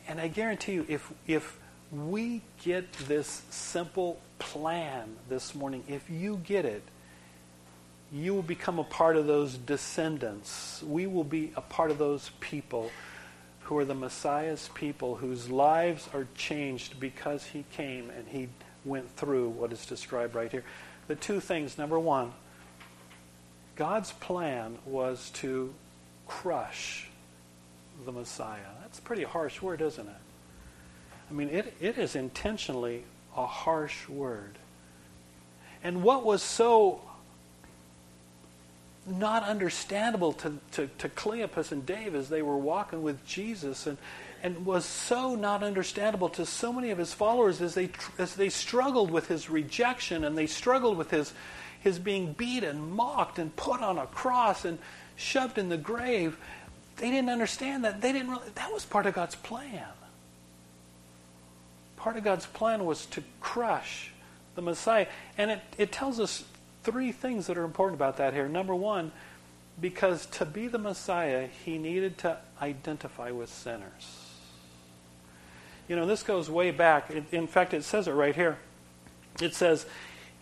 And 0.07 0.21
I 0.21 0.29
guarantee 0.29 0.73
you, 0.73 0.87
if, 0.89 1.13
if 1.27 1.59
we 1.95 2.43
get 2.63 2.93
this 2.93 3.43
simple 3.51 4.21
plan 4.39 5.17
this 5.29 5.55
morning, 5.55 5.85
if 5.89 6.09
you 6.11 6.41
get 6.45 6.65
it, 6.65 6.83
you 8.13 8.35
will 8.35 8.43
become 8.43 8.79
a 8.79 8.85
part 8.85 9.17
of 9.17 9.27
those 9.27 9.57
descendants. 9.57 10.83
We 10.83 11.07
will 11.07 11.25
be 11.25 11.53
a 11.57 11.61
part 11.61 11.91
of 11.91 11.99
those 11.99 12.31
people 12.41 12.91
who 13.61 13.79
are 13.79 13.85
the 13.85 13.95
Messiah's 13.95 14.69
people, 14.75 15.17
whose 15.17 15.51
lives 15.51 16.09
are 16.13 16.27
changed 16.35 17.01
because 17.01 17.45
he 17.45 17.65
came 17.73 18.11
and 18.11 18.29
he 18.29 18.49
went 18.85 19.11
through 19.17 19.49
what 19.49 19.73
is 19.73 19.87
described 19.87 20.35
right 20.35 20.51
here. 20.51 20.65
The 21.09 21.15
two 21.15 21.41
things 21.41 21.79
number 21.79 21.99
one, 21.99 22.33
God's 23.77 24.13
plan 24.13 24.79
was 24.85 25.31
to 25.35 25.75
crush 26.27 27.09
the 28.05 28.13
Messiah. 28.13 28.61
That's 28.83 28.99
a 28.99 29.03
pretty 29.03 29.25
harsh 29.25 29.61
word, 29.63 29.81
isn't 29.81 30.07
it? 30.07 30.24
I 31.31 31.33
mean, 31.33 31.49
it, 31.49 31.75
it 31.81 31.99
is 31.99 32.17
intentionally 32.17 33.05
a 33.37 33.47
harsh 33.47 34.09
word. 34.09 34.59
And 35.83 36.03
what 36.03 36.25
was 36.25 36.43
so 36.43 37.03
not 39.07 39.43
understandable 39.43 40.33
to, 40.33 40.59
to, 40.73 40.89
to 40.99 41.09
Cleopas 41.09 41.73
and 41.73 41.85
Dave 41.85 42.15
as 42.15 42.29
they 42.29 42.43
were 42.43 42.57
walking 42.57 43.03
with 43.03 43.25
Jesus 43.27 43.87
and, 43.87 43.99
and 44.43 44.65
was 44.65 44.85
so 44.85 45.35
not 45.35 45.63
understandable 45.63 46.31
to 46.31 46.47
so 46.47 46.73
many 46.73 46.91
of 46.91 46.99
his 46.99 47.13
followers 47.13 47.61
as 47.61 47.75
they, 47.75 47.91
as 48.19 48.35
they 48.35 48.49
struggled 48.49 49.11
with 49.11 49.29
his 49.29 49.51
rejection 49.51 50.25
and 50.25 50.39
they 50.39 50.47
struggled 50.47 50.97
with 50.97 51.11
his, 51.11 51.35
his 51.81 51.99
being 51.99 52.33
beat 52.33 52.65
and 52.65 52.93
mocked 52.93 53.39
and 53.39 53.55
put 53.57 53.83
on 53.83 53.99
a 53.99 54.07
cross 54.07 54.65
and 54.65 54.79
shoved 55.17 55.59
in 55.59 55.69
the 55.69 55.77
grave. 55.77 56.39
They 56.97 57.11
didn't 57.11 57.31
understand 57.31 57.85
that. 57.85 58.01
They 58.01 58.13
didn't 58.13 58.31
really, 58.31 58.49
that 58.55 58.73
was 58.73 58.87
part 58.87 59.05
of 59.07 59.15
God's 59.15 59.35
plan. 59.35 59.85
Part 62.05 62.19
of 62.19 62.23
God's 62.23 62.45
plan 62.45 62.85
was 62.85 63.07
to 63.07 63.23
crush 63.41 64.11
the 64.57 64.61
Messiah. 64.61 65.07
And 65.39 65.53
it, 65.53 65.63
it 65.79 65.91
tells 65.91 66.21
us 66.21 66.45
three 66.83 67.13
things 67.13 67.47
that 67.47 67.57
are 67.57 67.65
important 67.65 67.97
about 67.97 68.19
that 68.19 68.35
here. 68.35 68.47
Number 68.47 68.75
one, 68.75 69.11
because 69.81 70.27
to 70.27 70.45
be 70.45 70.69
the 70.69 70.77
Messiah, 70.77 71.49
he 71.65 71.79
needed 71.79 72.19
to 72.19 72.37
identify 72.61 73.31
with 73.31 73.49
sinners. 73.49 74.21
You 75.89 75.97
know, 75.97 76.05
this 76.05 76.23
goes 76.23 76.51
way 76.51 76.73
back. 76.73 77.11
In 77.33 77.47
fact, 77.47 77.73
it 77.73 77.85
says 77.85 78.07
it 78.07 78.13
right 78.13 78.37
here. 78.37 78.59
It 79.41 79.55
says, 79.55 79.87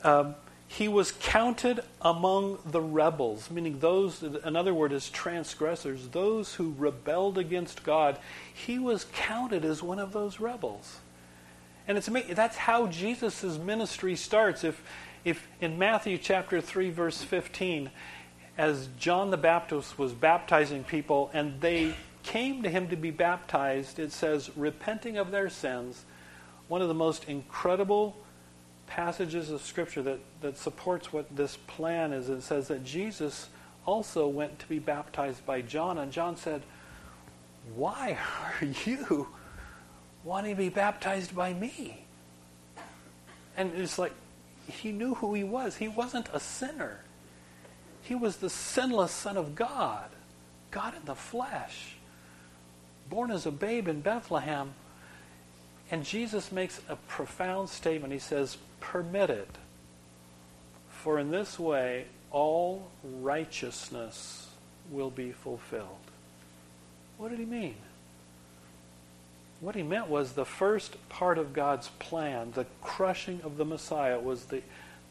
um, 0.03 0.35
he 0.67 0.89
was 0.89 1.13
counted 1.13 1.79
among 2.01 2.59
the 2.67 2.81
rebels, 2.81 3.53
meaning 3.53 3.79
those, 3.79 4.25
another 4.43 4.75
word 4.75 4.91
is 4.91 5.09
transgressors, 5.11 6.09
those 6.09 6.55
who 6.55 6.75
rebelled 6.77 7.39
against 7.39 7.85
God. 7.85 8.19
He 8.53 8.81
was 8.81 9.07
counted 9.13 9.65
as 9.65 9.81
one 9.81 10.01
of 10.01 10.13
those 10.13 10.41
rebels. 10.41 10.99
And 11.89 11.99
it's 11.99 12.09
amazing. 12.09 12.35
That's 12.35 12.57
how 12.57 12.87
Jesus' 12.87 13.59
ministry 13.59 14.17
starts. 14.17 14.65
If, 14.65 14.83
if 15.25 15.47
in 15.61 15.79
Matthew 15.79 16.19
chapter 16.19 16.61
3, 16.61 16.91
verse 16.91 17.23
15, 17.23 17.91
as 18.57 18.89
John 18.99 19.31
the 19.31 19.37
Baptist 19.37 19.99
was 19.99 20.13
baptizing 20.13 20.85
people 20.85 21.31
and 21.33 21.61
they 21.61 21.95
came 22.23 22.63
to 22.63 22.71
him 22.71 22.89
to 22.89 22.97
be 22.97 23.11
baptized, 23.11 23.99
it 23.99 24.13
says, 24.13 24.51
repenting 24.57 25.17
of 25.17 25.31
their 25.31 25.49
sins, 25.49 26.05
one 26.69 26.83
of 26.83 26.89
the 26.89 26.95
most 26.95 27.25
incredible 27.25 28.17
passages 28.87 29.51
of 29.51 29.63
Scripture 29.63 30.03
that, 30.03 30.21
that 30.41 30.57
supports 30.57 31.13
what 31.13 31.35
this 31.35 31.57
plan 31.67 32.13
is. 32.13 32.29
It 32.29 32.43
says 32.43 32.69
that 32.69 32.85
Jesus 32.85 33.49
also 33.87 34.29
went 34.29 34.59
to 34.61 34.69
be 34.69 34.79
baptized 34.79 35.45
by 35.45 35.63
John, 35.63 35.99
and 35.99 36.13
John 36.13 36.37
said, 36.37 36.63
Why 37.75 38.19
are 38.61 38.67
you 38.85 39.29
wanting 40.25 40.57
to 40.57 40.63
be 40.63 40.69
baptized 40.69 41.35
by 41.35 41.53
me? 41.53 42.05
And 43.57 43.73
it's 43.77 43.99
like, 43.99 44.13
he 44.67 44.93
knew 44.93 45.15
who 45.15 45.35
he 45.35 45.45
was. 45.45 45.77
He 45.77 45.89
wasn't 45.89 46.29
a 46.33 46.41
sinner. 46.41 47.01
He 48.03 48.15
was 48.15 48.37
the 48.37 48.51
sinless 48.51 49.13
Son 49.13 49.37
of 49.37 49.55
God, 49.55 50.09
God 50.71 50.95
in 50.97 51.05
the 51.05 51.15
flesh, 51.15 51.97
born 53.09 53.31
as 53.31 53.47
a 53.47 53.51
babe 53.51 53.89
in 53.89 54.01
Bethlehem. 54.01 54.73
And 55.91 56.05
Jesus 56.05 56.51
makes 56.51 56.81
a 56.89 56.97
profound 56.97 57.69
statement. 57.69 58.13
He 58.13 58.19
says, 58.19 58.57
Permit 58.81 59.31
it, 59.31 59.51
for 60.89 61.19
in 61.19 61.31
this 61.31 61.59
way 61.59 62.07
all 62.31 62.91
righteousness 63.05 64.49
will 64.91 65.11
be 65.11 65.33
fulfilled. 65.33 65.87
What 67.19 67.31
did 67.31 67.39
he 67.39 67.45
mean? 67.45 67.77
What 69.63 69.77
he 69.77 69.83
meant 69.85 70.09
was 70.09 70.33
the 70.33 70.45
first 70.45 70.97
part 71.09 71.39
of 71.39 71.53
God's 71.53 71.89
plan, 72.01 72.51
the 72.51 72.67
crushing 72.83 73.41
of 73.45 73.57
the 73.57 73.65
Messiah, 73.65 74.19
was 74.19 74.47
the, 74.47 74.61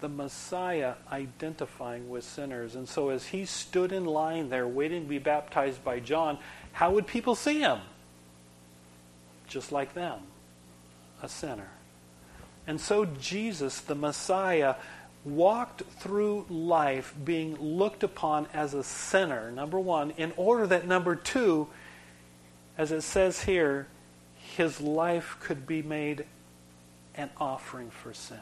the 0.01 0.09
Messiah 0.09 0.95
identifying 1.09 2.09
with 2.09 2.25
sinners. 2.25 2.75
And 2.75 2.87
so 2.87 3.09
as 3.09 3.27
he 3.27 3.45
stood 3.45 3.93
in 3.93 4.03
line 4.03 4.49
there 4.49 4.67
waiting 4.67 5.03
to 5.03 5.09
be 5.09 5.19
baptized 5.19 5.85
by 5.85 6.01
John, 6.01 6.37
how 6.73 6.91
would 6.91 7.07
people 7.07 7.33
see 7.33 7.61
him? 7.61 7.79
Just 9.47 9.71
like 9.71 9.93
them, 9.93 10.19
a 11.23 11.29
sinner. 11.29 11.69
And 12.67 12.79
so 12.79 13.05
Jesus, 13.05 13.79
the 13.79 13.95
Messiah, 13.95 14.75
walked 15.23 15.83
through 15.99 16.45
life 16.49 17.15
being 17.23 17.55
looked 17.55 18.03
upon 18.03 18.47
as 18.53 18.73
a 18.73 18.83
sinner, 18.83 19.49
number 19.49 19.79
one, 19.79 20.11
in 20.17 20.33
order 20.35 20.67
that, 20.67 20.85
number 20.85 21.15
two, 21.15 21.69
as 22.77 22.91
it 22.91 23.01
says 23.01 23.43
here, 23.43 23.87
his 24.57 24.81
life 24.81 25.37
could 25.39 25.65
be 25.65 25.81
made 25.81 26.25
an 27.15 27.29
offering 27.37 27.89
for 27.89 28.13
sin. 28.13 28.37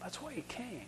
That's 0.00 0.20
why 0.20 0.32
he 0.32 0.42
came. 0.42 0.86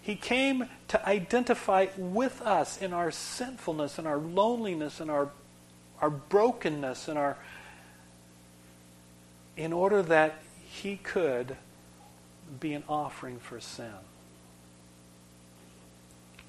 He 0.00 0.16
came 0.16 0.66
to 0.88 1.08
identify 1.08 1.86
with 1.96 2.40
us 2.42 2.80
in 2.80 2.92
our 2.92 3.10
sinfulness 3.10 3.98
and 3.98 4.06
our 4.08 4.16
loneliness 4.16 5.00
and 5.00 5.10
our, 5.10 5.30
our 6.00 6.10
brokenness 6.10 7.08
and 7.08 7.18
our 7.18 7.36
in 9.56 9.72
order 9.74 10.02
that 10.02 10.40
he 10.64 10.96
could 10.96 11.56
be 12.60 12.72
an 12.72 12.82
offering 12.88 13.38
for 13.38 13.60
sin. 13.60 13.92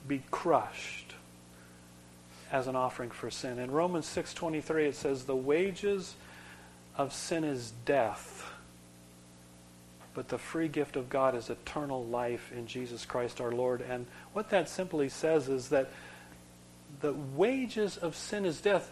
Be 0.08 0.24
crushed 0.32 1.01
as 2.52 2.68
an 2.68 2.76
offering 2.76 3.10
for 3.10 3.32
sin. 3.32 3.60
In 3.60 3.72
Romans 3.72 4.06
6:23 4.06 4.88
it 4.88 4.96
says 4.96 5.24
the 5.24 5.36
wages 5.36 6.16
of 6.98 7.14
sin 7.14 7.44
is 7.44 7.72
death, 7.86 8.52
but 10.14 10.28
the 10.28 10.38
free 10.38 10.68
gift 10.68 10.96
of 10.96 11.10
God 11.10 11.36
is 11.36 11.50
eternal 11.50 12.06
life 12.06 12.52
in 12.52 12.68
Jesus 12.68 13.06
Christ 13.06 13.40
our 13.40 13.52
Lord. 13.52 13.82
And 13.82 14.06
what 14.34 14.50
that 14.50 14.68
simply 14.68 15.08
says 15.08 15.48
is 15.48 15.70
that 15.70 15.90
the 17.00 17.14
wages 17.14 17.98
of 17.98 18.16
sin 18.16 18.46
is 18.46 18.60
death. 18.60 18.92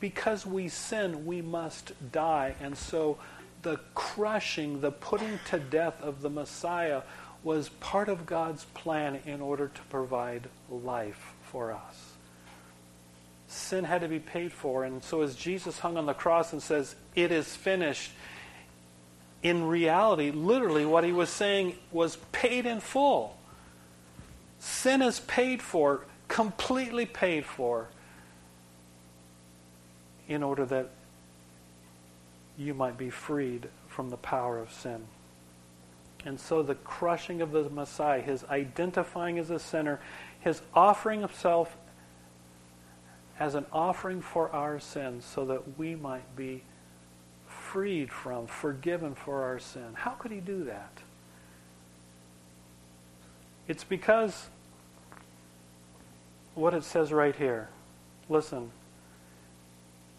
Because 0.00 0.46
we 0.46 0.68
sin, 0.68 1.26
we 1.26 1.42
must 1.42 1.92
die. 2.12 2.54
And 2.60 2.76
so 2.76 3.18
the 3.62 3.80
crushing, 3.94 4.80
the 4.80 4.92
putting 4.92 5.40
to 5.46 5.58
death 5.58 6.00
of 6.02 6.20
the 6.20 6.30
Messiah 6.30 7.02
was 7.42 7.68
part 7.68 8.08
of 8.08 8.26
God's 8.26 8.64
plan 8.66 9.20
in 9.26 9.40
order 9.40 9.68
to 9.68 9.82
provide 9.90 10.48
life 10.70 11.32
for 11.42 11.72
us. 11.72 12.07
Sin 13.48 13.84
had 13.84 14.02
to 14.02 14.08
be 14.08 14.18
paid 14.18 14.52
for. 14.52 14.84
And 14.84 15.02
so 15.02 15.22
as 15.22 15.34
Jesus 15.34 15.78
hung 15.78 15.96
on 15.96 16.06
the 16.06 16.14
cross 16.14 16.52
and 16.52 16.62
says, 16.62 16.94
It 17.14 17.32
is 17.32 17.56
finished, 17.56 18.12
in 19.42 19.66
reality, 19.66 20.30
literally, 20.30 20.84
what 20.84 21.04
he 21.04 21.12
was 21.12 21.30
saying 21.30 21.74
was 21.90 22.16
paid 22.32 22.66
in 22.66 22.80
full. 22.80 23.36
Sin 24.58 25.00
is 25.00 25.20
paid 25.20 25.62
for, 25.62 26.04
completely 26.26 27.06
paid 27.06 27.44
for, 27.46 27.88
in 30.28 30.42
order 30.42 30.66
that 30.66 30.90
you 32.58 32.74
might 32.74 32.98
be 32.98 33.08
freed 33.08 33.68
from 33.86 34.10
the 34.10 34.16
power 34.16 34.58
of 34.58 34.72
sin. 34.72 35.04
And 36.26 36.38
so 36.38 36.62
the 36.62 36.74
crushing 36.74 37.40
of 37.40 37.52
the 37.52 37.70
Messiah, 37.70 38.20
his 38.20 38.44
identifying 38.44 39.38
as 39.38 39.50
a 39.50 39.58
sinner, 39.58 40.00
his 40.40 40.60
offering 40.74 41.20
himself 41.20 41.74
as 43.38 43.54
an 43.54 43.66
offering 43.72 44.20
for 44.20 44.50
our 44.50 44.80
sins 44.80 45.24
so 45.24 45.44
that 45.46 45.78
we 45.78 45.94
might 45.94 46.36
be 46.36 46.62
freed 47.46 48.10
from, 48.10 48.46
forgiven 48.46 49.14
for 49.14 49.44
our 49.44 49.58
sin. 49.58 49.94
How 49.94 50.12
could 50.12 50.32
he 50.32 50.40
do 50.40 50.64
that? 50.64 50.90
It's 53.68 53.84
because 53.84 54.48
what 56.54 56.74
it 56.74 56.82
says 56.82 57.12
right 57.12 57.36
here. 57.36 57.68
Listen. 58.28 58.70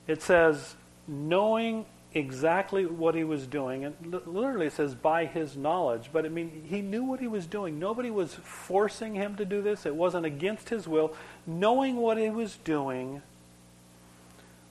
It 0.08 0.22
says, 0.22 0.76
knowing 1.08 1.86
exactly 2.14 2.86
what 2.86 3.14
he 3.16 3.24
was 3.24 3.46
doing. 3.46 3.86
And 3.86 4.22
literally 4.26 4.68
it 4.68 4.74
says 4.74 4.96
by 4.96 5.26
his 5.26 5.56
knowledge. 5.56 6.10
But 6.12 6.26
I 6.26 6.30
mean, 6.30 6.64
he 6.68 6.82
knew 6.82 7.04
what 7.04 7.20
he 7.20 7.28
was 7.28 7.46
doing. 7.46 7.80
Nobody 7.80 8.10
was 8.10 8.34
forcing 8.34 9.16
him 9.16 9.36
to 9.36 9.46
do 9.46 9.62
this. 9.62 9.86
It 9.86 9.96
wasn't 9.96 10.26
against 10.26 10.70
his 10.70 10.88
will. 10.88 11.14
Knowing 11.46 11.98
what 11.98 12.18
he 12.18 12.30
was 12.30 12.58
doing, 12.58 13.22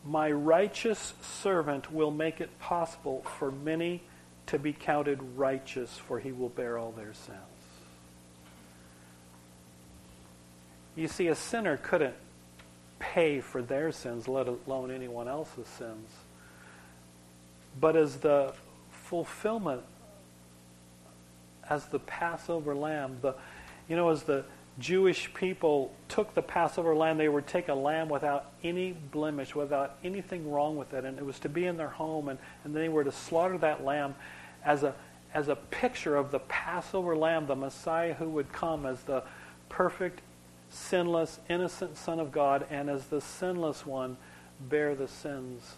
my 0.05 0.31
righteous 0.31 1.15
servant 1.23 1.93
will 1.93 2.11
make 2.11 2.41
it 2.41 2.59
possible 2.59 3.23
for 3.39 3.51
many 3.51 4.03
to 4.47 4.59
be 4.59 4.73
counted 4.73 5.21
righteous, 5.37 5.99
for 5.99 6.19
he 6.19 6.33
will 6.33 6.49
bear 6.49 6.79
all 6.79 6.93
their 6.93 7.13
sins. 7.13 7.39
You 10.97 11.07
see, 11.07 11.29
a 11.29 11.35
sinner 11.35 11.77
couldn't 11.77 12.15
pay 12.99 13.41
for 13.41 13.63
their 13.63 13.93
sins, 13.93 14.27
let 14.27 14.49
alone 14.49 14.91
anyone 14.91 15.29
else's 15.29 15.69
sins 15.69 16.11
but 17.81 17.97
as 17.97 18.17
the 18.17 18.53
fulfillment, 18.91 19.83
as 21.69 21.87
the 21.87 21.99
Passover 21.99 22.75
lamb, 22.75 23.19
the, 23.23 23.35
you 23.89 23.97
know, 23.97 24.09
as 24.11 24.23
the 24.23 24.45
Jewish 24.79 25.33
people 25.35 25.93
took 26.09 26.35
the 26.35 26.43
Passover 26.43 26.95
lamb, 26.95 27.19
they 27.19 27.29
would 27.29 27.47
take 27.47 27.69
a 27.69 27.75
lamb 27.75 28.09
without 28.09 28.53
any 28.63 28.93
blemish, 28.93 29.55
without 29.55 29.97
anything 30.05 30.51
wrong 30.51 30.77
with 30.77 30.95
it, 30.95 31.05
and 31.05 31.19
it 31.19 31.25
was 31.25 31.39
to 31.41 31.49
be 31.49 31.67
in 31.67 31.77
their 31.77 31.89
home, 31.89 32.29
and, 32.29 32.39
and 32.65 32.75
they 32.75 32.89
were 32.89 33.05
to 33.05 33.13
slaughter 33.13 33.59
that 33.59 33.85
lamb 33.85 34.15
as 34.65 34.83
a, 34.83 34.95
as 35.35 35.49
a 35.49 35.57
picture 35.57 36.17
of 36.17 36.31
the 36.31 36.39
Passover 36.41 37.17
lamb, 37.17 37.47
the 37.47 37.57
Messiah 37.57 38.15
who 38.15 38.29
would 38.29 38.53
come 38.53 38.87
as 38.87 39.03
the 39.03 39.23
perfect, 39.69 40.21
sinless, 40.71 41.41
innocent 41.49 41.97
Son 41.97 42.21
of 42.21 42.31
God, 42.31 42.67
and 42.71 42.89
as 42.89 43.07
the 43.07 43.21
sinless 43.21 43.85
one 43.85 44.17
bear 44.61 44.95
the 44.95 45.09
sins 45.09 45.77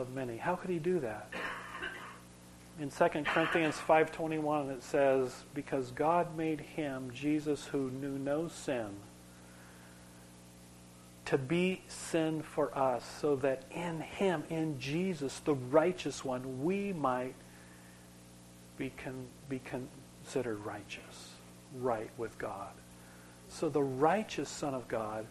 of 0.00 0.12
many. 0.12 0.36
How 0.36 0.56
could 0.56 0.70
he 0.70 0.78
do 0.78 0.98
that? 1.00 1.28
In 2.80 2.90
2 2.90 3.24
Corinthians 3.24 3.76
5:21 3.76 4.70
it 4.70 4.82
says 4.82 5.44
because 5.52 5.90
God 5.90 6.36
made 6.36 6.60
him 6.60 7.10
Jesus 7.12 7.66
who 7.66 7.90
knew 7.90 8.18
no 8.18 8.48
sin 8.48 8.88
to 11.26 11.36
be 11.36 11.82
sin 11.88 12.42
for 12.42 12.76
us 12.76 13.04
so 13.20 13.36
that 13.36 13.64
in 13.70 14.00
him 14.00 14.44
in 14.48 14.80
Jesus 14.80 15.40
the 15.40 15.54
righteous 15.54 16.24
one 16.24 16.64
we 16.64 16.92
might 16.94 17.34
be 18.78 18.90
con- 18.96 19.28
be 19.48 19.60
considered 19.60 20.64
righteous 20.64 21.34
right 21.78 22.10
with 22.16 22.38
God. 22.38 22.72
So 23.48 23.68
the 23.68 23.82
righteous 23.82 24.48
son 24.48 24.74
of 24.74 24.88
God 24.88 25.26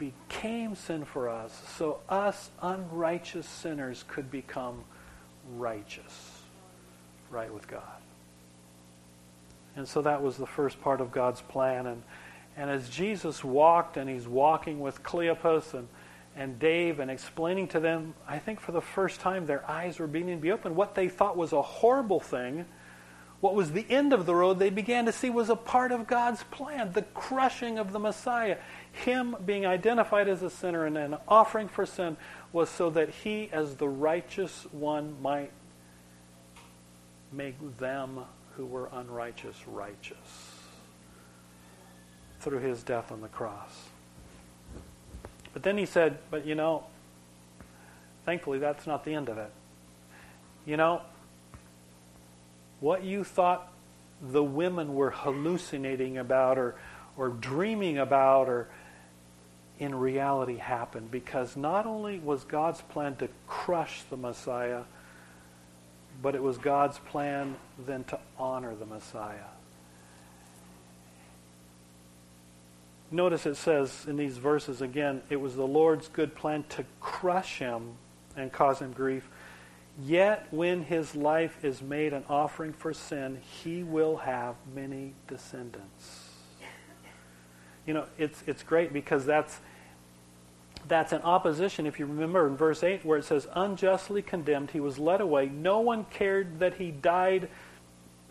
became 0.00 0.74
sin 0.74 1.04
for 1.04 1.28
us 1.28 1.52
so 1.76 2.00
us 2.08 2.50
unrighteous 2.62 3.46
sinners 3.46 4.02
could 4.08 4.30
become 4.30 4.82
righteous, 5.58 6.40
right 7.30 7.52
with 7.52 7.68
God. 7.68 7.82
And 9.76 9.86
so 9.86 10.00
that 10.02 10.22
was 10.22 10.38
the 10.38 10.46
first 10.46 10.80
part 10.80 11.02
of 11.02 11.12
God's 11.12 11.42
plan. 11.42 11.86
And, 11.86 12.02
and 12.56 12.70
as 12.70 12.88
Jesus 12.88 13.44
walked, 13.44 13.98
and 13.98 14.08
he's 14.08 14.26
walking 14.26 14.80
with 14.80 15.02
Cleopas 15.02 15.74
and, 15.74 15.86
and 16.34 16.58
Dave 16.58 16.98
and 16.98 17.10
explaining 17.10 17.68
to 17.68 17.80
them, 17.80 18.14
I 18.26 18.38
think 18.38 18.58
for 18.58 18.72
the 18.72 18.80
first 18.80 19.20
time 19.20 19.44
their 19.44 19.68
eyes 19.70 19.98
were 19.98 20.06
beginning 20.06 20.38
to 20.38 20.42
be 20.42 20.50
opened. 20.50 20.76
What 20.76 20.94
they 20.94 21.10
thought 21.10 21.36
was 21.36 21.52
a 21.52 21.62
horrible 21.62 22.20
thing 22.20 22.64
what 23.40 23.54
was 23.54 23.72
the 23.72 23.86
end 23.88 24.12
of 24.12 24.26
the 24.26 24.34
road 24.34 24.58
they 24.58 24.70
began 24.70 25.06
to 25.06 25.12
see 25.12 25.30
was 25.30 25.48
a 25.48 25.56
part 25.56 25.92
of 25.92 26.06
God's 26.06 26.42
plan, 26.44 26.92
the 26.92 27.02
crushing 27.02 27.78
of 27.78 27.92
the 27.92 27.98
Messiah. 27.98 28.58
Him 28.92 29.34
being 29.46 29.64
identified 29.64 30.28
as 30.28 30.42
a 30.42 30.50
sinner 30.50 30.84
and 30.84 30.98
an 30.98 31.16
offering 31.26 31.68
for 31.68 31.86
sin 31.86 32.18
was 32.52 32.68
so 32.68 32.90
that 32.90 33.08
he, 33.08 33.48
as 33.50 33.76
the 33.76 33.88
righteous 33.88 34.66
one, 34.72 35.20
might 35.22 35.52
make 37.32 37.78
them 37.78 38.20
who 38.56 38.66
were 38.66 38.90
unrighteous 38.92 39.56
righteous 39.66 40.58
through 42.40 42.58
his 42.58 42.82
death 42.82 43.10
on 43.10 43.22
the 43.22 43.28
cross. 43.28 43.88
But 45.54 45.62
then 45.62 45.78
he 45.78 45.86
said, 45.86 46.18
But 46.30 46.46
you 46.46 46.54
know, 46.54 46.84
thankfully 48.26 48.58
that's 48.58 48.86
not 48.86 49.04
the 49.04 49.14
end 49.14 49.30
of 49.30 49.38
it. 49.38 49.50
You 50.66 50.76
know, 50.76 51.00
what 52.80 53.04
you 53.04 53.24
thought 53.24 53.72
the 54.22 54.42
women 54.42 54.94
were 54.94 55.10
hallucinating 55.10 56.18
about 56.18 56.58
or, 56.58 56.74
or 57.16 57.28
dreaming 57.28 57.98
about 57.98 58.48
or 58.48 58.68
in 59.78 59.94
reality 59.94 60.56
happened 60.56 61.10
because 61.10 61.56
not 61.56 61.86
only 61.86 62.18
was 62.18 62.44
God's 62.44 62.82
plan 62.82 63.16
to 63.16 63.28
crush 63.46 64.02
the 64.10 64.16
Messiah, 64.16 64.82
but 66.22 66.34
it 66.34 66.42
was 66.42 66.58
God's 66.58 66.98
plan 66.98 67.56
then 67.86 68.04
to 68.04 68.18
honor 68.38 68.74
the 68.74 68.84
Messiah. 68.84 69.38
Notice 73.10 73.46
it 73.46 73.56
says 73.56 74.04
in 74.06 74.16
these 74.16 74.36
verses 74.36 74.82
again, 74.82 75.22
it 75.30 75.36
was 75.36 75.56
the 75.56 75.66
Lord's 75.66 76.08
good 76.08 76.34
plan 76.34 76.64
to 76.70 76.84
crush 77.00 77.58
him 77.58 77.94
and 78.36 78.52
cause 78.52 78.78
him 78.80 78.92
grief. 78.92 79.28
Yet 79.98 80.46
when 80.50 80.84
his 80.84 81.14
life 81.14 81.64
is 81.64 81.82
made 81.82 82.12
an 82.12 82.24
offering 82.28 82.72
for 82.72 82.94
sin, 82.94 83.40
he 83.62 83.82
will 83.82 84.18
have 84.18 84.54
many 84.74 85.14
descendants. 85.26 86.28
You 87.86 87.94
know, 87.94 88.04
it's, 88.18 88.42
it's 88.46 88.62
great 88.62 88.92
because 88.92 89.26
that's, 89.26 89.58
that's 90.86 91.12
an 91.12 91.22
opposition, 91.22 91.86
if 91.86 91.98
you 91.98 92.06
remember 92.06 92.46
in 92.46 92.56
verse 92.56 92.82
8, 92.82 93.04
where 93.04 93.18
it 93.18 93.24
says, 93.24 93.46
unjustly 93.54 94.22
condemned, 94.22 94.70
he 94.70 94.80
was 94.80 94.98
led 94.98 95.20
away. 95.20 95.46
No 95.46 95.80
one 95.80 96.04
cared 96.04 96.60
that 96.60 96.74
he 96.74 96.90
died 96.90 97.48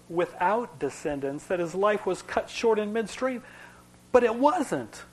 without 0.07 0.79
descendants, 0.79 1.45
that 1.45 1.59
his 1.59 1.75
life 1.75 2.05
was 2.05 2.21
cut 2.21 2.49
short 2.49 2.79
in 2.79 2.93
midstream. 2.93 3.43
But 4.11 4.23
it 4.23 4.35
wasn't. 4.35 5.03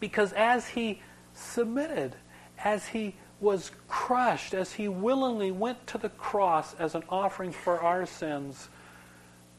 Because 0.00 0.32
as 0.32 0.68
he 0.68 1.02
submitted, 1.34 2.16
as 2.58 2.88
he 2.88 3.14
was 3.40 3.70
crushed, 3.86 4.54
as 4.54 4.72
he 4.72 4.88
willingly 4.88 5.52
went 5.52 5.86
to 5.88 5.98
the 5.98 6.08
cross 6.08 6.74
as 6.74 6.94
an 6.94 7.04
offering 7.08 7.52
for 7.52 7.80
our 7.80 8.04
sins, 8.04 8.68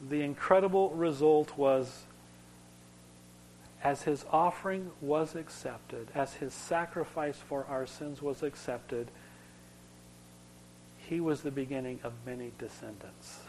the 0.08 0.22
incredible 0.22 0.90
result 0.90 1.56
was 1.56 2.04
as 3.82 4.02
his 4.02 4.24
offering 4.30 4.90
was 5.00 5.34
accepted, 5.34 6.08
as 6.14 6.34
his 6.34 6.52
sacrifice 6.52 7.38
for 7.38 7.64
our 7.68 7.86
sins 7.86 8.20
was 8.20 8.42
accepted, 8.42 9.08
he 10.98 11.20
was 11.20 11.40
the 11.40 11.50
beginning 11.50 11.98
of 12.04 12.12
many 12.26 12.52
descendants. 12.58 13.40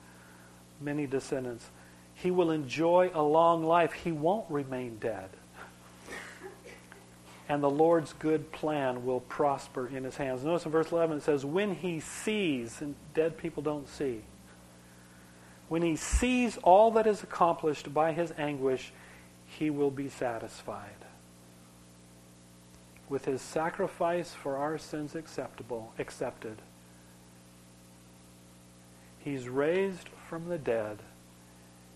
many 0.80 1.06
descendants. 1.06 1.70
He 2.14 2.30
will 2.30 2.50
enjoy 2.50 3.10
a 3.14 3.22
long 3.22 3.64
life. 3.64 3.92
He 3.92 4.12
won't 4.12 4.48
remain 4.50 4.98
dead. 4.98 5.30
And 7.52 7.62
the 7.62 7.68
Lord's 7.68 8.14
good 8.14 8.50
plan 8.50 9.04
will 9.04 9.20
prosper 9.20 9.86
in 9.86 10.04
his 10.04 10.16
hands. 10.16 10.42
Notice 10.42 10.64
in 10.64 10.72
verse 10.72 10.90
11 10.90 11.18
it 11.18 11.22
says, 11.22 11.44
When 11.44 11.74
he 11.74 12.00
sees, 12.00 12.80
and 12.80 12.94
dead 13.12 13.36
people 13.36 13.62
don't 13.62 13.86
see, 13.86 14.22
when 15.68 15.82
he 15.82 15.96
sees 15.96 16.56
all 16.62 16.92
that 16.92 17.06
is 17.06 17.22
accomplished 17.22 17.92
by 17.92 18.12
his 18.12 18.32
anguish, 18.38 18.90
he 19.44 19.68
will 19.68 19.90
be 19.90 20.08
satisfied. 20.08 21.04
With 23.10 23.26
his 23.26 23.42
sacrifice 23.42 24.32
for 24.32 24.56
our 24.56 24.78
sins 24.78 25.14
acceptable, 25.14 25.92
accepted, 25.98 26.56
he's 29.18 29.46
raised 29.46 30.08
from 30.26 30.48
the 30.48 30.56
dead, 30.56 31.00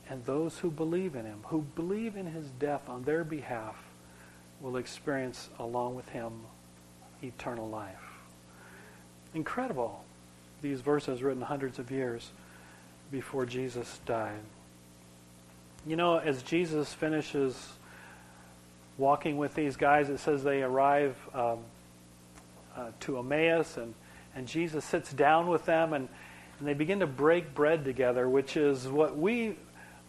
and 0.06 0.22
those 0.26 0.58
who 0.58 0.70
believe 0.70 1.14
in 1.14 1.24
him, 1.24 1.44
who 1.44 1.62
believe 1.62 2.14
in 2.14 2.26
his 2.26 2.50
death 2.58 2.86
on 2.90 3.04
their 3.04 3.24
behalf, 3.24 3.85
will 4.66 4.78
experience 4.78 5.48
along 5.60 5.94
with 5.94 6.08
him 6.08 6.32
eternal 7.22 7.68
life. 7.68 8.02
Incredible. 9.32 10.02
These 10.60 10.80
verses 10.80 11.22
written 11.22 11.40
hundreds 11.40 11.78
of 11.78 11.92
years 11.92 12.32
before 13.12 13.46
Jesus 13.46 14.00
died. 14.06 14.40
You 15.86 15.94
know, 15.94 16.16
as 16.18 16.42
Jesus 16.42 16.92
finishes 16.92 17.74
walking 18.98 19.36
with 19.36 19.54
these 19.54 19.76
guys, 19.76 20.08
it 20.08 20.18
says 20.18 20.42
they 20.42 20.64
arrive 20.64 21.14
um, 21.32 21.58
uh, 22.76 22.88
to 23.00 23.20
Emmaus, 23.20 23.76
and, 23.76 23.94
and 24.34 24.48
Jesus 24.48 24.84
sits 24.84 25.12
down 25.12 25.46
with 25.46 25.64
them, 25.64 25.92
and, 25.92 26.08
and 26.58 26.66
they 26.66 26.74
begin 26.74 26.98
to 26.98 27.06
break 27.06 27.54
bread 27.54 27.84
together, 27.84 28.28
which 28.28 28.56
is 28.56 28.88
what 28.88 29.16
we 29.16 29.54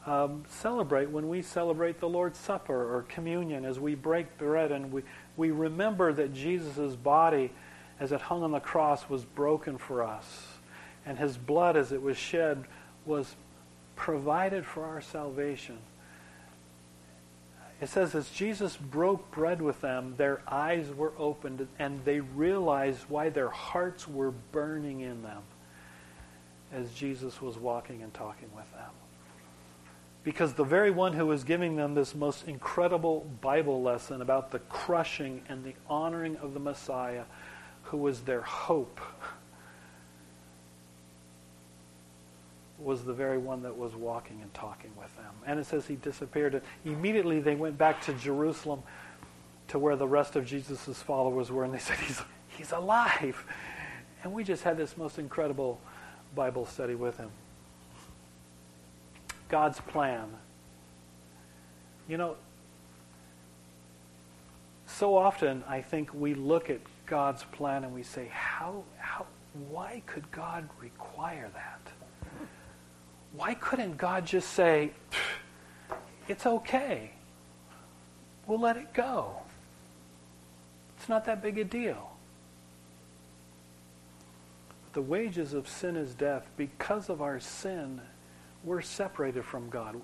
um, 0.08 0.44
celebrate 0.48 1.10
when 1.10 1.28
we 1.28 1.42
celebrate 1.42 2.00
the 2.00 2.08
Lord's 2.08 2.40
Supper 2.40 2.96
or 2.96 3.04
communion, 3.04 3.66
as 3.66 3.80
we 3.80 3.94
break 3.94 4.38
bread 4.38 4.72
and 4.72 4.92
we, 4.92 5.04
we 5.36 5.52
remember 5.52 6.14
that 6.14 6.34
Jesus' 6.34 6.96
body, 6.96 7.52
as 8.00 8.14
it 8.14 8.22
hung 8.22 8.42
on 8.42 8.52
the 8.52 8.62
cross, 8.62 9.10
was 9.10 9.26
broken 9.26 9.78
for 9.78 10.02
us, 10.02 10.48
and 11.06 11.18
his 11.18 11.38
blood, 11.38 11.76
as 11.76 11.92
it 11.92 12.02
was 12.02 12.18
shed, 12.18 12.64
was 13.06 13.36
provided 13.98 14.66
for 14.66 14.86
our 14.86 15.02
salvation. 15.02 15.78
It 17.82 17.90
says, 17.90 18.16
as 18.16 18.30
Jesus 18.30 18.76
broke 18.78 19.30
bread 19.30 19.62
with 19.62 19.82
them, 19.82 20.16
their 20.18 20.42
eyes 20.48 20.90
were 20.90 21.14
opened 21.18 21.68
and 21.78 22.04
they 22.06 22.22
realized 22.22 23.04
why 23.08 23.30
their 23.30 23.50
hearts 23.50 24.08
were 24.08 24.32
burning 24.32 25.02
in 25.02 25.22
them 25.22 25.44
as 26.74 26.92
Jesus 26.94 27.40
was 27.40 27.56
walking 27.56 28.02
and 28.02 28.12
talking 28.16 28.50
with 28.56 28.72
them. 28.72 28.90
Because 30.28 30.52
the 30.52 30.66
very 30.66 30.92
one 30.92 31.14
who 31.14 31.26
was 31.26 31.46
giving 31.46 31.78
them 31.78 31.94
this 31.94 32.14
most 32.14 32.50
incredible 32.50 33.26
Bible 33.40 33.82
lesson 33.82 34.22
about 34.22 34.52
the 34.52 34.60
crushing 34.60 35.42
and 35.48 35.64
the 35.64 35.74
honoring 35.90 36.36
of 36.42 36.54
the 36.54 36.60
Messiah, 36.60 37.24
who 37.84 37.96
was 37.96 38.20
their 38.20 38.42
hope, 38.42 39.00
was 42.78 43.06
the 43.06 43.14
very 43.14 43.38
one 43.38 43.64
that 43.64 43.78
was 43.78 43.96
walking 43.96 44.42
and 44.42 44.54
talking 44.54 44.92
with 45.00 45.16
them. 45.16 45.34
And 45.46 45.62
it 45.62 45.66
says 45.66 45.88
he 45.88 45.96
disappeared. 45.96 46.56
And 46.56 46.64
immediately 46.84 47.40
they 47.40 47.56
went 47.56 47.78
back 47.78 48.02
to 48.02 48.14
Jerusalem 48.16 48.84
to 49.70 49.80
where 49.80 49.96
the 49.96 50.10
rest 50.10 50.36
of 50.36 50.46
Jesus' 50.46 51.02
followers 51.02 51.54
were, 51.54 51.64
and 51.64 51.74
they 51.74 51.80
said, 51.80 52.00
he's, 52.00 52.22
he's 52.50 52.74
alive. 52.74 53.46
And 54.24 54.34
we 54.34 54.44
just 54.44 54.64
had 54.64 54.76
this 54.76 54.98
most 54.98 55.20
incredible 55.20 55.80
Bible 56.36 56.66
study 56.66 56.96
with 56.96 57.16
him. 57.16 57.32
God's 59.50 59.80
plan. 59.80 60.30
You 62.08 62.18
know, 62.18 62.36
so 64.86 65.18
often 65.18 65.64
I 65.68 65.82
think 65.82 66.14
we 66.14 66.34
look 66.34 66.70
at 66.70 66.80
God's 67.06 67.44
plan 67.44 67.84
and 67.84 67.94
we 67.94 68.04
say, 68.04 68.30
how, 68.32 68.84
how, 68.98 69.26
why 69.70 70.02
could 70.06 70.32
God 70.32 70.68
require 70.80 71.50
that? 71.54 71.78
why 73.38 73.54
couldn't 73.54 73.98
God 73.98 74.26
just 74.26 74.50
say, 74.54 74.92
it's 76.28 76.46
okay? 76.46 77.12
We'll 78.48 78.60
let 78.60 78.78
it 78.78 78.94
go. 78.94 79.38
It's 80.98 81.08
not 81.08 81.26
that 81.26 81.42
big 81.44 81.60
a 81.60 81.64
deal. 81.64 82.12
The 84.94 85.02
wages 85.02 85.54
of 85.54 85.68
sin 85.68 85.96
is 85.96 86.16
death. 86.16 86.50
Because 86.58 87.10
of 87.10 87.22
our 87.22 87.40
sin, 87.40 88.02
we're 88.68 88.82
separated 88.82 89.46
from 89.46 89.70
God. 89.70 90.00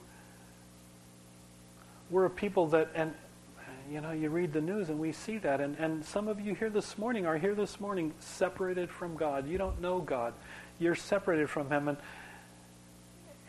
We're 2.10 2.26
a 2.26 2.30
people 2.30 2.68
that, 2.68 2.90
and 2.96 3.14
you 3.92 4.00
know, 4.00 4.12
you 4.12 4.30
read 4.30 4.54
the 4.54 4.62
news 4.62 4.90
and 4.90 5.00
we 5.00 5.12
see 5.12 5.38
that. 5.40 5.60
And, 5.60 5.78
and 5.78 6.04
some 6.06 6.30
of 6.30 6.40
you 6.40 6.56
here 6.56 6.70
this 6.70 6.98
morning 6.98 7.26
are 7.26 7.38
here 7.38 7.56
this 7.56 7.82
morning 7.82 8.14
separated 8.20 8.90
from 8.90 9.18
God. 9.18 9.48
You 9.48 9.58
don't 9.58 9.82
know 9.82 10.00
God. 10.00 10.34
You're 10.80 10.96
separated 10.96 11.50
from 11.50 11.70
Him. 11.70 11.90
And 11.90 11.98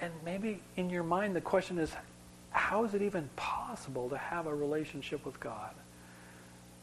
and 0.00 0.12
maybe 0.24 0.61
in 0.77 0.90
your 0.90 1.05
mind 1.05 1.37
the 1.37 1.40
question 1.40 1.79
is, 1.79 1.90
how 2.50 2.85
is 2.85 2.94
it 2.94 3.00
even 3.00 3.31
possible 3.37 4.09
to 4.09 4.18
have 4.18 4.46
a 4.46 4.55
relationship 4.55 5.24
with 5.24 5.38
God? 5.38 5.70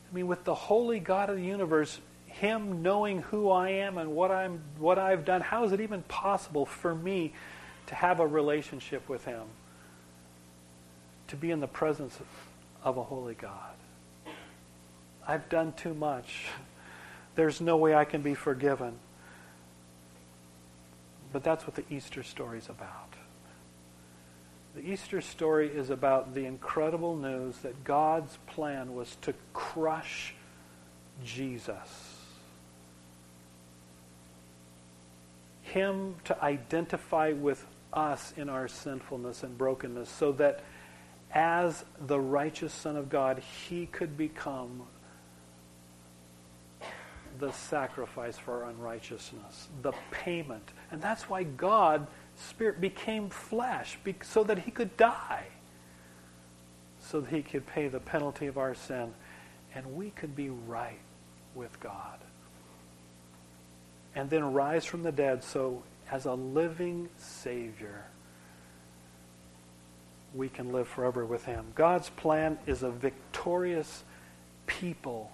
I 0.10 0.16
mean, 0.16 0.28
with 0.28 0.46
the 0.46 0.56
holy 0.56 1.00
God 1.00 1.30
of 1.30 1.36
the 1.36 1.44
universe, 1.44 2.00
Him 2.28 2.82
knowing 2.82 3.22
who 3.24 3.52
I 3.52 3.70
am 3.70 3.98
and 3.98 4.16
what 4.16 4.32
I'm 4.32 4.62
what 4.78 4.98
I've 4.98 5.26
done, 5.26 5.42
how 5.42 5.66
is 5.66 5.74
it 5.74 5.82
even 5.82 6.04
possible 6.04 6.66
for 6.66 6.96
me 6.96 7.34
to 7.92 7.96
have 7.96 8.22
a 8.22 8.26
relationship 8.26 9.10
with 9.10 9.26
Him? 9.26 9.44
To 11.28 11.36
be 11.36 11.52
in 11.52 11.60
the 11.60 11.68
presence 11.68 12.18
of, 12.86 12.98
a 12.98 13.04
holy 13.04 13.34
God. 13.34 13.76
I've 15.28 15.50
done 15.50 15.74
too 15.74 15.94
much. 15.94 16.46
There's 17.36 17.60
no 17.60 17.76
way 17.76 17.94
I 17.94 18.06
can 18.06 18.22
be 18.22 18.34
forgiven. 18.34 18.94
But 21.34 21.44
that's 21.44 21.68
what 21.68 21.76
the 21.76 21.84
Easter 21.94 22.24
story 22.24 22.60
is 22.60 22.70
about. 22.70 23.14
The 24.74 24.90
Easter 24.90 25.20
story 25.20 25.68
is 25.68 25.90
about 25.90 26.34
the 26.34 26.46
incredible 26.46 27.18
news 27.18 27.58
that 27.58 27.84
God's 27.84 28.38
plan 28.48 28.96
was 28.96 29.18
to 29.24 29.34
crush 29.52 30.34
Jesus. 31.26 32.16
Him 35.64 36.16
to 36.24 36.42
identify 36.42 37.34
with 37.34 37.66
us 37.94 38.34
in 38.38 38.50
our 38.50 38.68
sinfulness 38.68 39.44
and 39.44 39.58
brokenness 39.58 40.10
so 40.10 40.32
that 40.34 40.62
as 41.34 41.86
the 42.08 42.20
righteous 42.20 42.74
Son 42.74 42.96
of 42.98 43.10
God, 43.10 43.40
he 43.40 43.86
could 43.86 44.18
become 44.18 44.84
the 47.40 47.52
sacrifice 47.52 48.38
for 48.38 48.64
our 48.64 48.70
unrighteousness, 48.70 49.70
the 49.82 49.94
payment. 50.12 50.70
And 50.92 51.02
that's 51.02 51.30
why 51.30 51.44
God, 51.44 52.08
Spirit, 52.36 52.82
became 52.82 53.30
flesh, 53.30 53.98
so 54.24 54.44
that 54.44 54.60
he 54.60 54.72
could 54.72 54.96
die, 54.98 55.46
so 57.00 57.22
that 57.22 57.30
he 57.30 57.42
could 57.42 57.66
pay 57.66 57.88
the 57.88 58.00
penalty 58.00 58.48
of 58.48 58.58
our 58.58 58.76
sin, 58.76 59.14
and 59.74 59.96
we 59.96 60.12
could 60.12 60.36
be 60.36 60.50
right 60.50 61.00
with 61.56 61.80
God. 61.80 62.20
And 64.14 64.30
then 64.30 64.52
rise 64.54 64.86
from 64.86 65.04
the 65.04 65.12
dead, 65.12 65.44
so 65.44 65.84
as 66.12 66.26
a 66.26 66.34
living 66.34 67.10
Savior, 67.18 68.06
we 70.36 70.50
can 70.50 70.72
live 70.72 70.88
forever 70.88 71.26
with 71.26 71.46
him. 71.46 71.66
God's 71.76 72.10
plan 72.10 72.60
is 72.68 72.84
a 72.84 72.92
victorious 72.92 74.04
people 74.68 75.32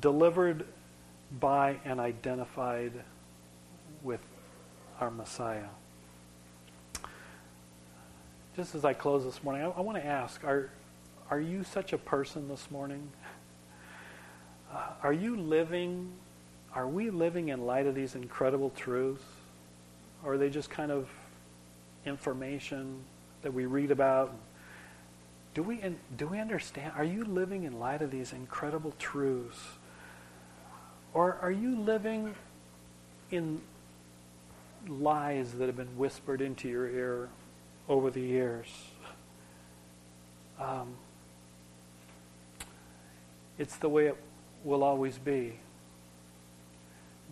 delivered 0.00 0.66
by 1.40 1.78
and 1.84 2.00
identified 2.00 2.92
with 4.02 4.20
our 5.00 5.10
Messiah. 5.10 5.68
Just 8.56 8.74
as 8.74 8.84
I 8.84 8.92
close 8.92 9.24
this 9.24 9.42
morning, 9.42 9.62
I, 9.62 9.70
I 9.70 9.80
want 9.80 9.98
to 9.98 10.04
ask 10.04 10.44
are, 10.44 10.70
are 11.30 11.40
you 11.40 11.64
such 11.64 11.92
a 11.92 11.98
person 11.98 12.48
this 12.48 12.70
morning? 12.70 13.08
Uh, 14.72 14.88
are 15.02 15.12
you 15.12 15.36
living, 15.36 16.12
are 16.74 16.88
we 16.88 17.10
living 17.10 17.48
in 17.48 17.66
light 17.66 17.86
of 17.86 17.94
these 17.94 18.14
incredible 18.14 18.70
truths? 18.70 19.22
Or 20.24 20.34
are 20.34 20.38
they 20.38 20.50
just 20.50 20.70
kind 20.70 20.90
of 20.90 21.08
information 22.06 23.02
that 23.42 23.52
we 23.52 23.66
read 23.66 23.90
about? 23.90 24.34
Do 25.54 25.62
we, 25.62 25.82
do 26.16 26.26
we 26.26 26.38
understand? 26.38 26.92
Are 26.96 27.04
you 27.04 27.24
living 27.24 27.64
in 27.64 27.78
light 27.78 28.00
of 28.00 28.10
these 28.10 28.32
incredible 28.32 28.94
truths? 28.98 29.58
Or 31.12 31.38
are 31.42 31.50
you 31.50 31.76
living 31.76 32.34
in 33.30 33.60
lies 34.88 35.52
that 35.52 35.66
have 35.66 35.76
been 35.76 35.96
whispered 35.98 36.40
into 36.40 36.68
your 36.68 36.88
ear 36.88 37.28
over 37.88 38.10
the 38.10 38.20
years? 38.20 38.68
Um, 40.58 40.94
it's 43.58 43.76
the 43.76 43.88
way 43.88 44.06
it 44.06 44.16
will 44.64 44.82
always 44.82 45.18
be. 45.18 45.58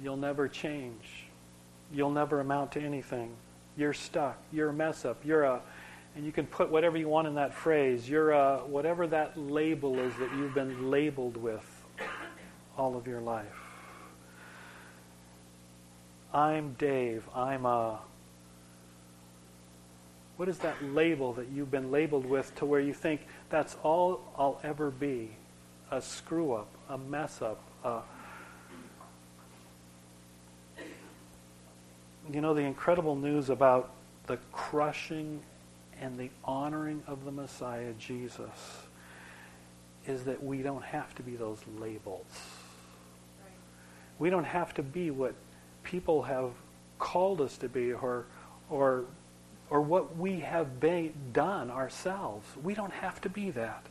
You'll 0.03 0.17
never 0.17 0.49
change. 0.49 1.25
You'll 1.93 2.11
never 2.11 2.41
amount 2.41 2.73
to 2.73 2.81
anything. 2.81 3.31
You're 3.77 3.93
stuck. 3.93 4.39
You're 4.53 4.71
a 4.71 4.73
mess 4.73 5.05
up. 5.05 5.25
You're 5.25 5.45
a, 5.45 5.61
and 6.17 6.25
you 6.25 6.33
can 6.33 6.47
put 6.47 6.71
whatever 6.71 6.97
you 6.97 7.09
want 7.09 7.29
in 7.29 7.35
that 7.35 7.55
phrase. 7.55 8.09
You're 8.09 8.31
a, 8.31 8.59
whatever 8.59 9.07
that 9.09 9.39
label 9.39 9.99
is 9.99 10.15
that 10.17 10.31
you've 10.37 10.55
been 10.55 10.91
labeled 10.91 11.37
with 11.37 11.65
all 12.77 12.97
of 12.97 13.07
your 13.07 13.21
life. 13.21 13.47
I'm 16.33 16.75
Dave. 16.75 17.29
I'm 17.35 17.67
a. 17.67 17.99
What 20.37 20.49
is 20.49 20.59
that 20.59 20.83
label 20.83 21.35
that 21.35 21.49
you've 21.49 21.71
been 21.71 21.91
labeled 21.91 22.25
with 22.25 22.55
to 22.57 22.65
where 22.65 22.81
you 22.81 22.95
think 22.95 23.27
that's 23.51 23.77
all 23.83 24.23
I'll 24.39 24.61
ever 24.63 24.91
be? 24.91 25.31
A 25.91 26.01
screw 26.01 26.53
up, 26.53 26.69
a 26.89 26.97
mess 26.97 27.43
up, 27.43 27.61
a, 27.85 28.01
you 32.35 32.41
know 32.41 32.55
the 32.55 32.63
incredible 32.63 33.17
news 33.17 33.51
about 33.51 33.91
the 34.27 34.39
crushing 34.53 35.41
and 36.01 36.19
the 36.19 36.31
honoring 36.45 37.03
of 37.07 37.25
the 37.25 37.31
Messiah, 37.31 37.93
Jesus, 37.99 38.49
is 40.07 40.25
that 40.25 40.43
we 40.43 40.63
don't 40.63 40.85
have 40.85 41.15
to 41.17 41.23
be 41.23 41.37
those 41.37 41.59
labels. 41.79 42.27
We 44.19 44.31
don't 44.31 44.45
have 44.45 44.75
to 44.75 44.83
be 44.83 45.11
what 45.11 45.35
people 45.83 46.23
have 46.23 46.51
called 46.99 47.41
us 47.41 47.57
to 47.59 47.69
be 47.69 47.93
or, 47.93 48.27
or, 48.69 49.05
or 49.71 49.81
what 49.81 50.17
we 50.17 50.41
have 50.41 50.79
been, 50.79 51.13
done 51.33 51.71
ourselves. 51.71 52.47
We 52.63 52.75
don't 52.75 52.93
have 52.93 53.21
to 53.23 53.29
be 53.29 53.51
that. 53.53 53.85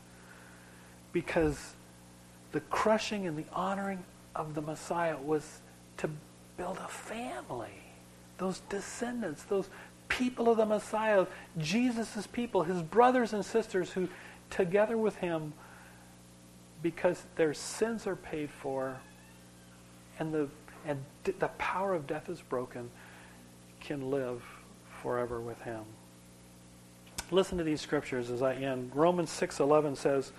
Because 1.11 1.73
the 2.51 2.59
crushing 2.61 3.27
and 3.27 3.37
the 3.37 3.45
honoring 3.51 4.03
of 4.35 4.53
the 4.53 4.61
Messiah 4.61 5.17
was 5.17 5.61
to 5.97 6.09
build 6.57 6.77
a 6.77 6.87
family. 6.87 7.88
Those 8.39 8.61
descendants, 8.69 9.43
those 9.43 9.69
people 10.07 10.49
of 10.49 10.57
the 10.57 10.65
Messiah, 10.65 11.27
Jesus' 11.57 12.27
people, 12.27 12.63
his 12.63 12.81
brothers 12.81 13.33
and 13.33 13.45
sisters 13.45 13.91
who, 13.91 14.09
together 14.49 14.97
with 14.97 15.17
him, 15.17 15.53
because 16.81 17.23
their 17.35 17.53
sins 17.53 18.07
are 18.07 18.15
paid 18.15 18.49
for 18.49 18.97
and 20.17 20.33
the, 20.33 20.49
and 20.85 21.03
the 21.23 21.47
power 21.57 21.93
of 21.93 22.07
death 22.07 22.29
is 22.29 22.41
broken, 22.41 22.89
can 23.79 24.09
live 24.09 24.43
forever 25.01 25.39
with 25.39 25.61
him. 25.61 25.83
Listen 27.31 27.57
to 27.57 27.63
these 27.63 27.79
scriptures 27.79 28.31
as 28.31 28.41
I 28.41 28.55
end. 28.55 28.91
Romans 28.93 29.29
6:11 29.29 29.95
says, 29.95 30.31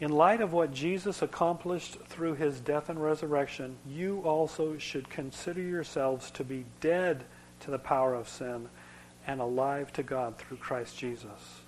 "In 0.00 0.10
light 0.10 0.40
of 0.40 0.52
what 0.52 0.72
Jesus 0.72 1.22
accomplished 1.22 2.00
through 2.06 2.34
his 2.34 2.60
death 2.60 2.88
and 2.88 3.00
resurrection, 3.00 3.76
you 3.86 4.22
also 4.22 4.78
should 4.78 5.10
consider 5.10 5.60
yourselves 5.60 6.30
to 6.32 6.44
be 6.44 6.64
dead 6.80 7.24
to 7.60 7.70
the 7.70 7.78
power 7.78 8.14
of 8.14 8.28
sin 8.28 8.68
and 9.26 9.40
alive 9.40 9.92
to 9.92 10.02
God 10.02 10.38
through 10.38 10.56
Christ 10.56 10.98
Jesus." 10.98 11.60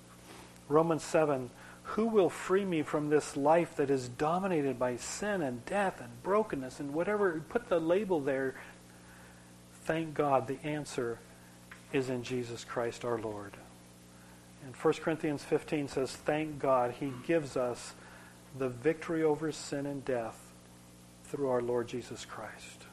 Romans 0.67 1.03
7 1.03 1.51
who 1.83 2.07
will 2.07 2.29
free 2.29 2.65
me 2.65 2.81
from 2.81 3.09
this 3.09 3.35
life 3.35 3.75
that 3.75 3.89
is 3.89 4.07
dominated 4.07 4.79
by 4.79 4.95
sin 4.95 5.41
and 5.41 5.65
death 5.65 5.99
and 5.99 6.23
brokenness 6.23 6.79
and 6.79 6.93
whatever? 6.93 7.41
Put 7.49 7.67
the 7.67 7.79
label 7.79 8.19
there. 8.19 8.55
Thank 9.83 10.13
God 10.13 10.47
the 10.47 10.63
answer 10.63 11.19
is 11.91 12.09
in 12.09 12.23
Jesus 12.23 12.63
Christ 12.63 13.03
our 13.03 13.19
Lord. 13.19 13.57
And 14.65 14.75
1 14.75 14.93
Corinthians 15.01 15.43
15 15.43 15.89
says, 15.89 16.15
Thank 16.15 16.57
God 16.57 16.95
he 16.99 17.11
gives 17.27 17.57
us 17.57 17.93
the 18.57 18.69
victory 18.69 19.23
over 19.23 19.51
sin 19.51 19.85
and 19.85 20.03
death 20.05 20.37
through 21.25 21.49
our 21.49 21.61
Lord 21.61 21.87
Jesus 21.87 22.25
Christ. 22.25 22.85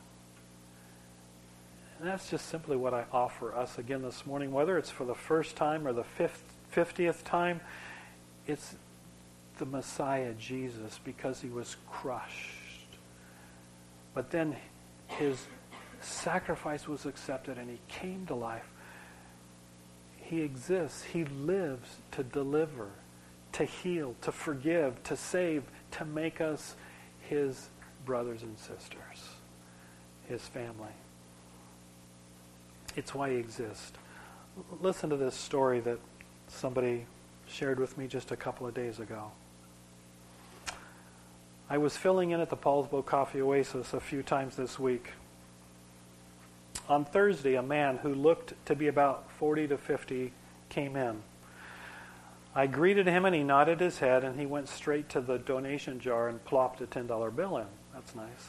And 1.99 2.09
that's 2.09 2.31
just 2.31 2.47
simply 2.47 2.77
what 2.77 2.95
I 2.95 3.05
offer 3.13 3.55
us 3.55 3.77
again 3.77 4.01
this 4.01 4.25
morning, 4.25 4.53
whether 4.53 4.79
it's 4.79 4.91
for 4.91 5.05
the 5.05 5.15
first 5.15 5.57
time 5.57 5.87
or 5.87 5.93
the 5.93 6.05
fifth, 6.05 6.43
50th 6.75 7.25
time. 7.25 7.61
It's 8.47 8.75
the 9.59 9.67
Messiah, 9.67 10.33
Jesus, 10.33 10.99
because 11.05 11.43
he 11.43 11.51
was 11.51 11.77
crushed. 11.91 12.49
But 14.15 14.31
then 14.31 14.57
his 15.09 15.47
sacrifice 16.01 16.89
was 16.89 17.05
accepted 17.05 17.59
and 17.59 17.69
he 17.69 17.79
came 17.89 18.25
to 18.27 18.35
life. 18.35 18.67
He 20.17 20.41
exists. 20.41 21.03
He 21.03 21.25
lives 21.25 21.97
to 22.13 22.23
deliver, 22.23 22.89
to 23.53 23.65
heal, 23.65 24.15
to 24.23 24.33
forgive, 24.33 25.03
to 25.05 25.17
save, 25.17 25.65
to 25.93 26.05
make 26.05 26.41
us 26.41 26.75
his 27.29 27.69
brothers 28.05 28.43
and 28.43 28.59
sisters, 28.59 29.31
his 30.29 30.43
family. 30.43 30.93
It's 32.97 33.15
why 33.15 33.31
he 33.31 33.37
exists. 33.37 33.93
Listen 34.81 35.11
to 35.11 35.17
this 35.17 35.35
story 35.35 35.81
that 35.81 35.99
somebody 36.49 37.07
shared 37.47 37.79
with 37.79 37.97
me 37.97 38.07
just 38.07 38.31
a 38.31 38.37
couple 38.37 38.67
of 38.67 38.75
days 38.75 38.99
ago. 38.99 39.31
I 41.69 41.79
was 41.79 41.97
filling 41.97 42.33
in 42.33 42.41
at 42.41 42.51
the 42.51 42.57
Poulsbo 42.57 43.05
Coffee 43.05 43.41
Oasis 43.41 43.93
a 43.95 44.01
few 44.01 44.23
times 44.23 44.57
this 44.57 44.79
week. 44.79 45.11
On 46.89 47.05
Thursday, 47.05 47.55
a 47.55 47.63
man 47.63 47.99
who 47.99 48.13
looked 48.13 48.55
to 48.67 48.75
be 48.75 48.89
about 48.89 49.31
40 49.39 49.69
to 49.69 49.79
50 49.79 50.33
came 50.69 50.97
in. 50.97 51.23
I 52.55 52.67
greeted 52.67 53.07
him 53.07 53.25
and 53.25 53.35
he 53.35 53.45
nodded 53.45 53.81
his 53.81 53.99
head 53.99 54.25
and 54.25 54.39
he 54.39 54.47
went 54.47 54.69
straight 54.69 55.09
to 55.11 55.21
the 55.21 55.39
donation 55.39 56.01
jar 56.01 56.29
and 56.29 56.45
plopped 56.45 56.81
a 56.81 56.87
$10 56.87 57.35
bill 57.35 57.59
in. 57.59 57.67
That's 57.95 58.15
nice. 58.15 58.49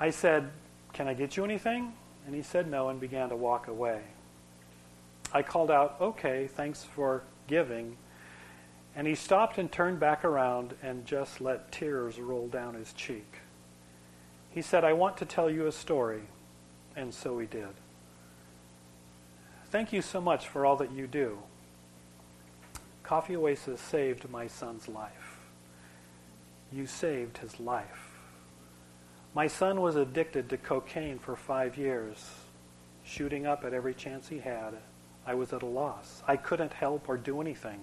I 0.00 0.10
said, 0.10 0.50
Can 0.92 1.08
I 1.08 1.14
get 1.14 1.36
you 1.36 1.44
anything? 1.44 1.92
And 2.26 2.34
he 2.34 2.42
said 2.42 2.70
no 2.70 2.88
and 2.88 3.00
began 3.00 3.28
to 3.28 3.36
walk 3.36 3.68
away. 3.68 4.00
I 5.32 5.42
called 5.42 5.70
out, 5.70 5.96
Okay, 6.00 6.46
thanks 6.46 6.84
for 6.84 7.22
giving. 7.46 7.96
And 8.96 9.06
he 9.06 9.14
stopped 9.14 9.58
and 9.58 9.70
turned 9.70 10.00
back 10.00 10.24
around 10.24 10.74
and 10.82 11.04
just 11.04 11.40
let 11.40 11.70
tears 11.70 12.18
roll 12.18 12.48
down 12.48 12.74
his 12.74 12.92
cheek. 12.94 13.36
He 14.50 14.62
said, 14.62 14.84
I 14.84 14.94
want 14.94 15.18
to 15.18 15.24
tell 15.24 15.50
you 15.50 15.66
a 15.66 15.72
story. 15.72 16.22
And 16.96 17.12
so 17.12 17.38
he 17.38 17.46
did. 17.46 17.68
Thank 19.70 19.92
you 19.92 20.00
so 20.00 20.20
much 20.20 20.48
for 20.48 20.64
all 20.64 20.76
that 20.76 20.90
you 20.90 21.06
do. 21.06 21.38
Coffee 23.08 23.36
Oasis 23.36 23.80
saved 23.80 24.28
my 24.28 24.46
son's 24.46 24.86
life. 24.86 25.38
You 26.70 26.84
saved 26.84 27.38
his 27.38 27.58
life. 27.58 28.18
My 29.34 29.46
son 29.46 29.80
was 29.80 29.96
addicted 29.96 30.50
to 30.50 30.58
cocaine 30.58 31.18
for 31.18 31.34
five 31.34 31.78
years, 31.78 32.22
shooting 33.06 33.46
up 33.46 33.64
at 33.64 33.72
every 33.72 33.94
chance 33.94 34.28
he 34.28 34.40
had. 34.40 34.74
I 35.26 35.36
was 35.36 35.54
at 35.54 35.62
a 35.62 35.66
loss. 35.66 36.22
I 36.28 36.36
couldn't 36.36 36.74
help 36.74 37.08
or 37.08 37.16
do 37.16 37.40
anything. 37.40 37.80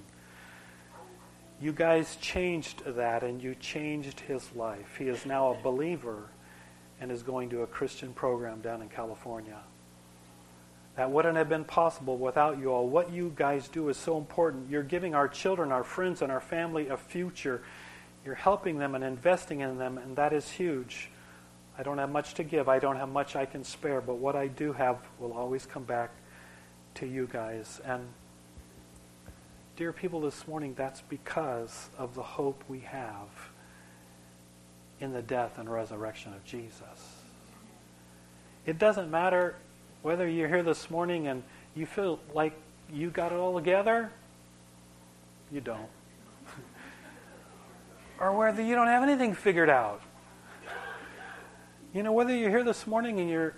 You 1.59 1.71
guys 1.71 2.17
changed 2.17 2.85
that 2.85 3.23
and 3.23 3.41
you 3.41 3.55
changed 3.55 4.19
his 4.19 4.53
life. 4.55 4.95
He 4.99 5.05
is 5.05 5.25
now 5.25 5.53
a 5.53 5.61
believer 5.63 6.29
and 7.01 7.11
is 7.11 7.23
going 7.23 7.49
to 7.49 7.63
a 7.63 7.67
Christian 7.67 8.13
program 8.13 8.61
down 8.61 8.83
in 8.83 8.89
California. 8.89 9.57
That 10.95 11.11
wouldn't 11.11 11.35
have 11.35 11.49
been 11.49 11.65
possible 11.65 12.17
without 12.17 12.57
you 12.57 12.71
all. 12.71 12.87
What 12.87 13.11
you 13.11 13.33
guys 13.35 13.67
do 13.67 13.89
is 13.89 13.97
so 13.97 14.17
important. 14.17 14.69
You're 14.69 14.83
giving 14.83 15.13
our 15.13 15.27
children, 15.27 15.71
our 15.71 15.83
friends, 15.83 16.21
and 16.21 16.31
our 16.31 16.39
family 16.39 16.87
a 16.87 16.95
future. 16.95 17.61
You're 18.23 18.35
helping 18.35 18.77
them 18.77 18.95
and 18.95 19.03
investing 19.03 19.59
in 19.59 19.77
them, 19.77 19.97
and 19.97 20.15
that 20.15 20.31
is 20.31 20.49
huge. 20.49 21.09
I 21.77 21.83
don't 21.83 21.97
have 21.97 22.09
much 22.09 22.35
to 22.35 22.43
give. 22.43 22.69
I 22.69 22.79
don't 22.79 22.95
have 22.95 23.09
much 23.09 23.35
I 23.35 23.45
can 23.45 23.65
spare, 23.65 23.99
but 23.99 24.15
what 24.15 24.37
I 24.37 24.47
do 24.47 24.71
have 24.71 24.97
will 25.19 25.33
always 25.33 25.65
come 25.65 25.83
back 25.83 26.11
to 26.95 27.05
you 27.05 27.27
guys. 27.29 27.81
And, 27.83 28.07
dear 29.75 29.91
people, 29.91 30.21
this 30.21 30.47
morning, 30.47 30.73
that's 30.77 31.01
because 31.01 31.89
of 31.97 32.15
the 32.15 32.23
hope 32.23 32.63
we 32.69 32.79
have 32.79 33.27
in 35.01 35.11
the 35.11 35.21
death 35.21 35.57
and 35.57 35.69
resurrection 35.69 36.33
of 36.33 36.45
Jesus. 36.45 37.19
It 38.65 38.79
doesn't 38.79 39.11
matter 39.11 39.55
whether 40.05 40.29
you're 40.29 40.47
here 40.47 40.61
this 40.61 40.91
morning 40.91 41.29
and 41.29 41.41
you 41.73 41.87
feel 41.87 42.19
like 42.31 42.53
you 42.93 43.09
got 43.09 43.31
it 43.31 43.37
all 43.37 43.55
together, 43.55 44.11
you 45.51 45.59
don't. 45.59 45.89
or 48.19 48.31
whether 48.37 48.61
you 48.61 48.75
don't 48.75 48.85
have 48.85 49.01
anything 49.01 49.33
figured 49.33 49.67
out. 49.67 50.03
You 51.91 52.03
know, 52.03 52.11
whether 52.11 52.35
you're 52.35 52.51
here 52.51 52.63
this 52.63 52.85
morning 52.85 53.19
and 53.19 53.31
you're 53.31 53.55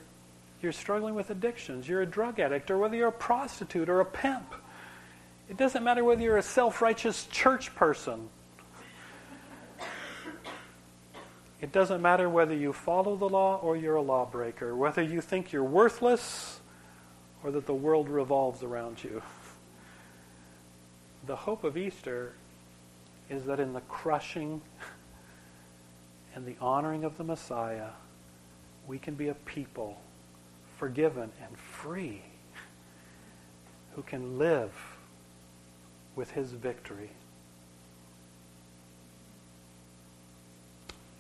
you're 0.61 0.71
struggling 0.71 1.15
with 1.15 1.29
addictions, 1.31 1.85
you're 1.85 2.01
a 2.01 2.05
drug 2.05 2.39
addict, 2.39 2.71
or 2.71 2.77
whether 2.77 2.95
you're 2.95 3.09
a 3.09 3.11
prostitute 3.11 3.89
or 3.89 3.99
a 3.99 4.05
pimp. 4.05 4.55
It 5.49 5.57
doesn't 5.57 5.83
matter 5.83 6.05
whether 6.05 6.21
you're 6.21 6.37
a 6.37 6.41
self 6.41 6.81
righteous 6.81 7.27
church 7.29 7.75
person. 7.75 8.29
It 11.59 11.71
doesn't 11.71 12.01
matter 12.01 12.29
whether 12.29 12.53
you 12.53 12.71
follow 12.71 13.15
the 13.15 13.27
law 13.27 13.57
or 13.57 13.75
you're 13.75 13.95
a 13.95 14.01
lawbreaker, 14.01 14.75
whether 14.75 15.01
you 15.01 15.21
think 15.21 15.51
you're 15.51 15.63
worthless 15.63 16.59
or 17.43 17.51
that 17.51 17.65
the 17.65 17.73
world 17.73 18.09
revolves 18.09 18.61
around 18.61 19.03
you. 19.03 19.23
The 21.25 21.35
hope 21.35 21.63
of 21.63 21.75
Easter 21.75 22.33
is 23.29 23.45
that 23.45 23.59
in 23.59 23.73
the 23.73 23.81
crushing 23.81 24.61
and 26.35 26.45
the 26.45 26.55
honoring 26.61 27.03
of 27.03 27.17
the 27.17 27.23
Messiah, 27.23 27.89
we 28.87 28.99
can 28.99 29.15
be 29.15 29.27
a 29.27 29.33
people 29.33 29.99
forgiven 30.77 31.31
and 31.43 31.57
free 31.57 32.21
who 33.95 34.03
can 34.03 34.37
live 34.37 34.71
with 36.15 36.31
his 36.31 36.51
victory 36.51 37.09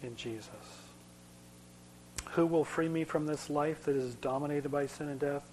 in 0.03 0.15
Jesus. 0.15 0.49
Who 2.31 2.45
will 2.45 2.63
free 2.63 2.89
me 2.89 3.03
from 3.03 3.25
this 3.25 3.49
life 3.49 3.83
that 3.83 3.95
is 3.95 4.15
dominated 4.15 4.69
by 4.69 4.87
sin 4.87 5.09
and 5.09 5.19
death? 5.19 5.49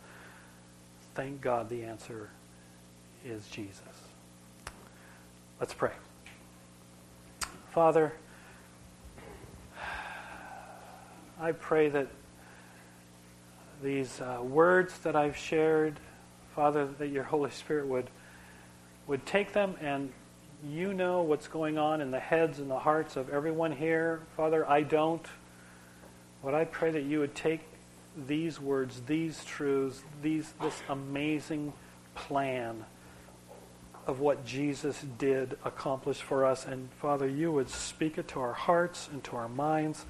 Thank 1.14 1.40
God 1.40 1.68
the 1.68 1.85
answer 1.85 2.30
is 3.24 3.46
Jesus. 3.48 3.80
Let's 5.61 5.72
pray. 5.72 5.92
Father, 7.70 8.12
I 11.40 11.52
pray 11.52 11.88
that 11.88 12.09
these 13.83 14.20
uh, 14.20 14.40
words 14.42 14.98
that 15.00 15.16
I've 15.16 15.37
shared, 15.37 15.98
Father, 16.54 16.87
that 16.98 17.09
your 17.09 17.24
Holy 17.24 17.50
Spirit 17.50 17.87
would, 17.87 18.09
would 19.07 19.24
take 19.26 19.52
them 19.52 19.74
and 19.80 20.12
you 20.70 20.94
know 20.94 21.22
what's 21.22 21.48
going 21.48 21.79
on 21.79 22.00
in 22.00 22.11
the 22.11 22.20
heads 22.20 22.59
and 22.59 22.70
the 22.70 22.79
hearts 22.79 23.16
of 23.16 23.29
everyone 23.29 23.72
here. 23.72 24.20
Father, 24.37 24.68
I 24.68 24.83
don't. 24.83 25.27
But 26.42 26.55
I 26.55 26.64
pray 26.64 26.90
that 26.90 27.05
you 27.05 27.20
would 27.20 27.35
take 27.35 27.61
these 28.27 28.61
words, 28.61 29.03
these 29.07 29.44
truths, 29.44 30.03
these, 30.22 30.53
this 30.62 30.83
amazing 30.88 31.72
plan 32.14 32.85
of 34.07 34.20
what 34.20 34.44
Jesus 34.44 35.03
did 35.18 35.57
accomplish 35.64 36.20
for 36.20 36.44
us. 36.44 36.66
And 36.66 36.88
Father, 37.00 37.29
you 37.29 37.50
would 37.50 37.70
speak 37.70 38.18
it 38.18 38.29
to 38.29 38.40
our 38.40 38.53
hearts 38.53 39.09
and 39.12 39.24
to 39.24 39.37
our 39.37 39.48
minds. 39.48 40.05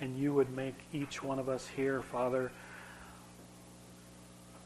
And 0.00 0.16
you 0.16 0.32
would 0.32 0.54
make 0.54 0.76
each 0.92 1.22
one 1.22 1.38
of 1.38 1.48
us 1.48 1.66
here, 1.66 2.00
Father, 2.02 2.52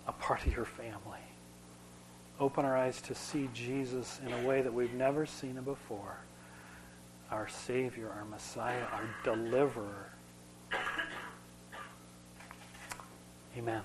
a 0.07 0.13
part 0.13 0.47
of 0.47 0.55
your 0.55 0.67
family. 0.67 1.21
Open 2.43 2.65
our 2.65 2.77
eyes 2.77 3.01
to 3.03 3.15
see 3.15 3.49
Jesus 3.55 4.19
in 4.27 4.33
a 4.33 4.43
way 4.49 4.63
that 4.63 4.75
we've 4.75 4.95
never 4.95 5.27
seen 5.27 5.57
him 5.57 5.63
before. 5.63 6.17
Our 7.31 7.47
Savior, 7.47 8.11
our 8.11 8.25
Messiah, 8.25 8.83
our 8.93 9.09
deliverer. 9.23 10.11
Amen. 13.57 13.83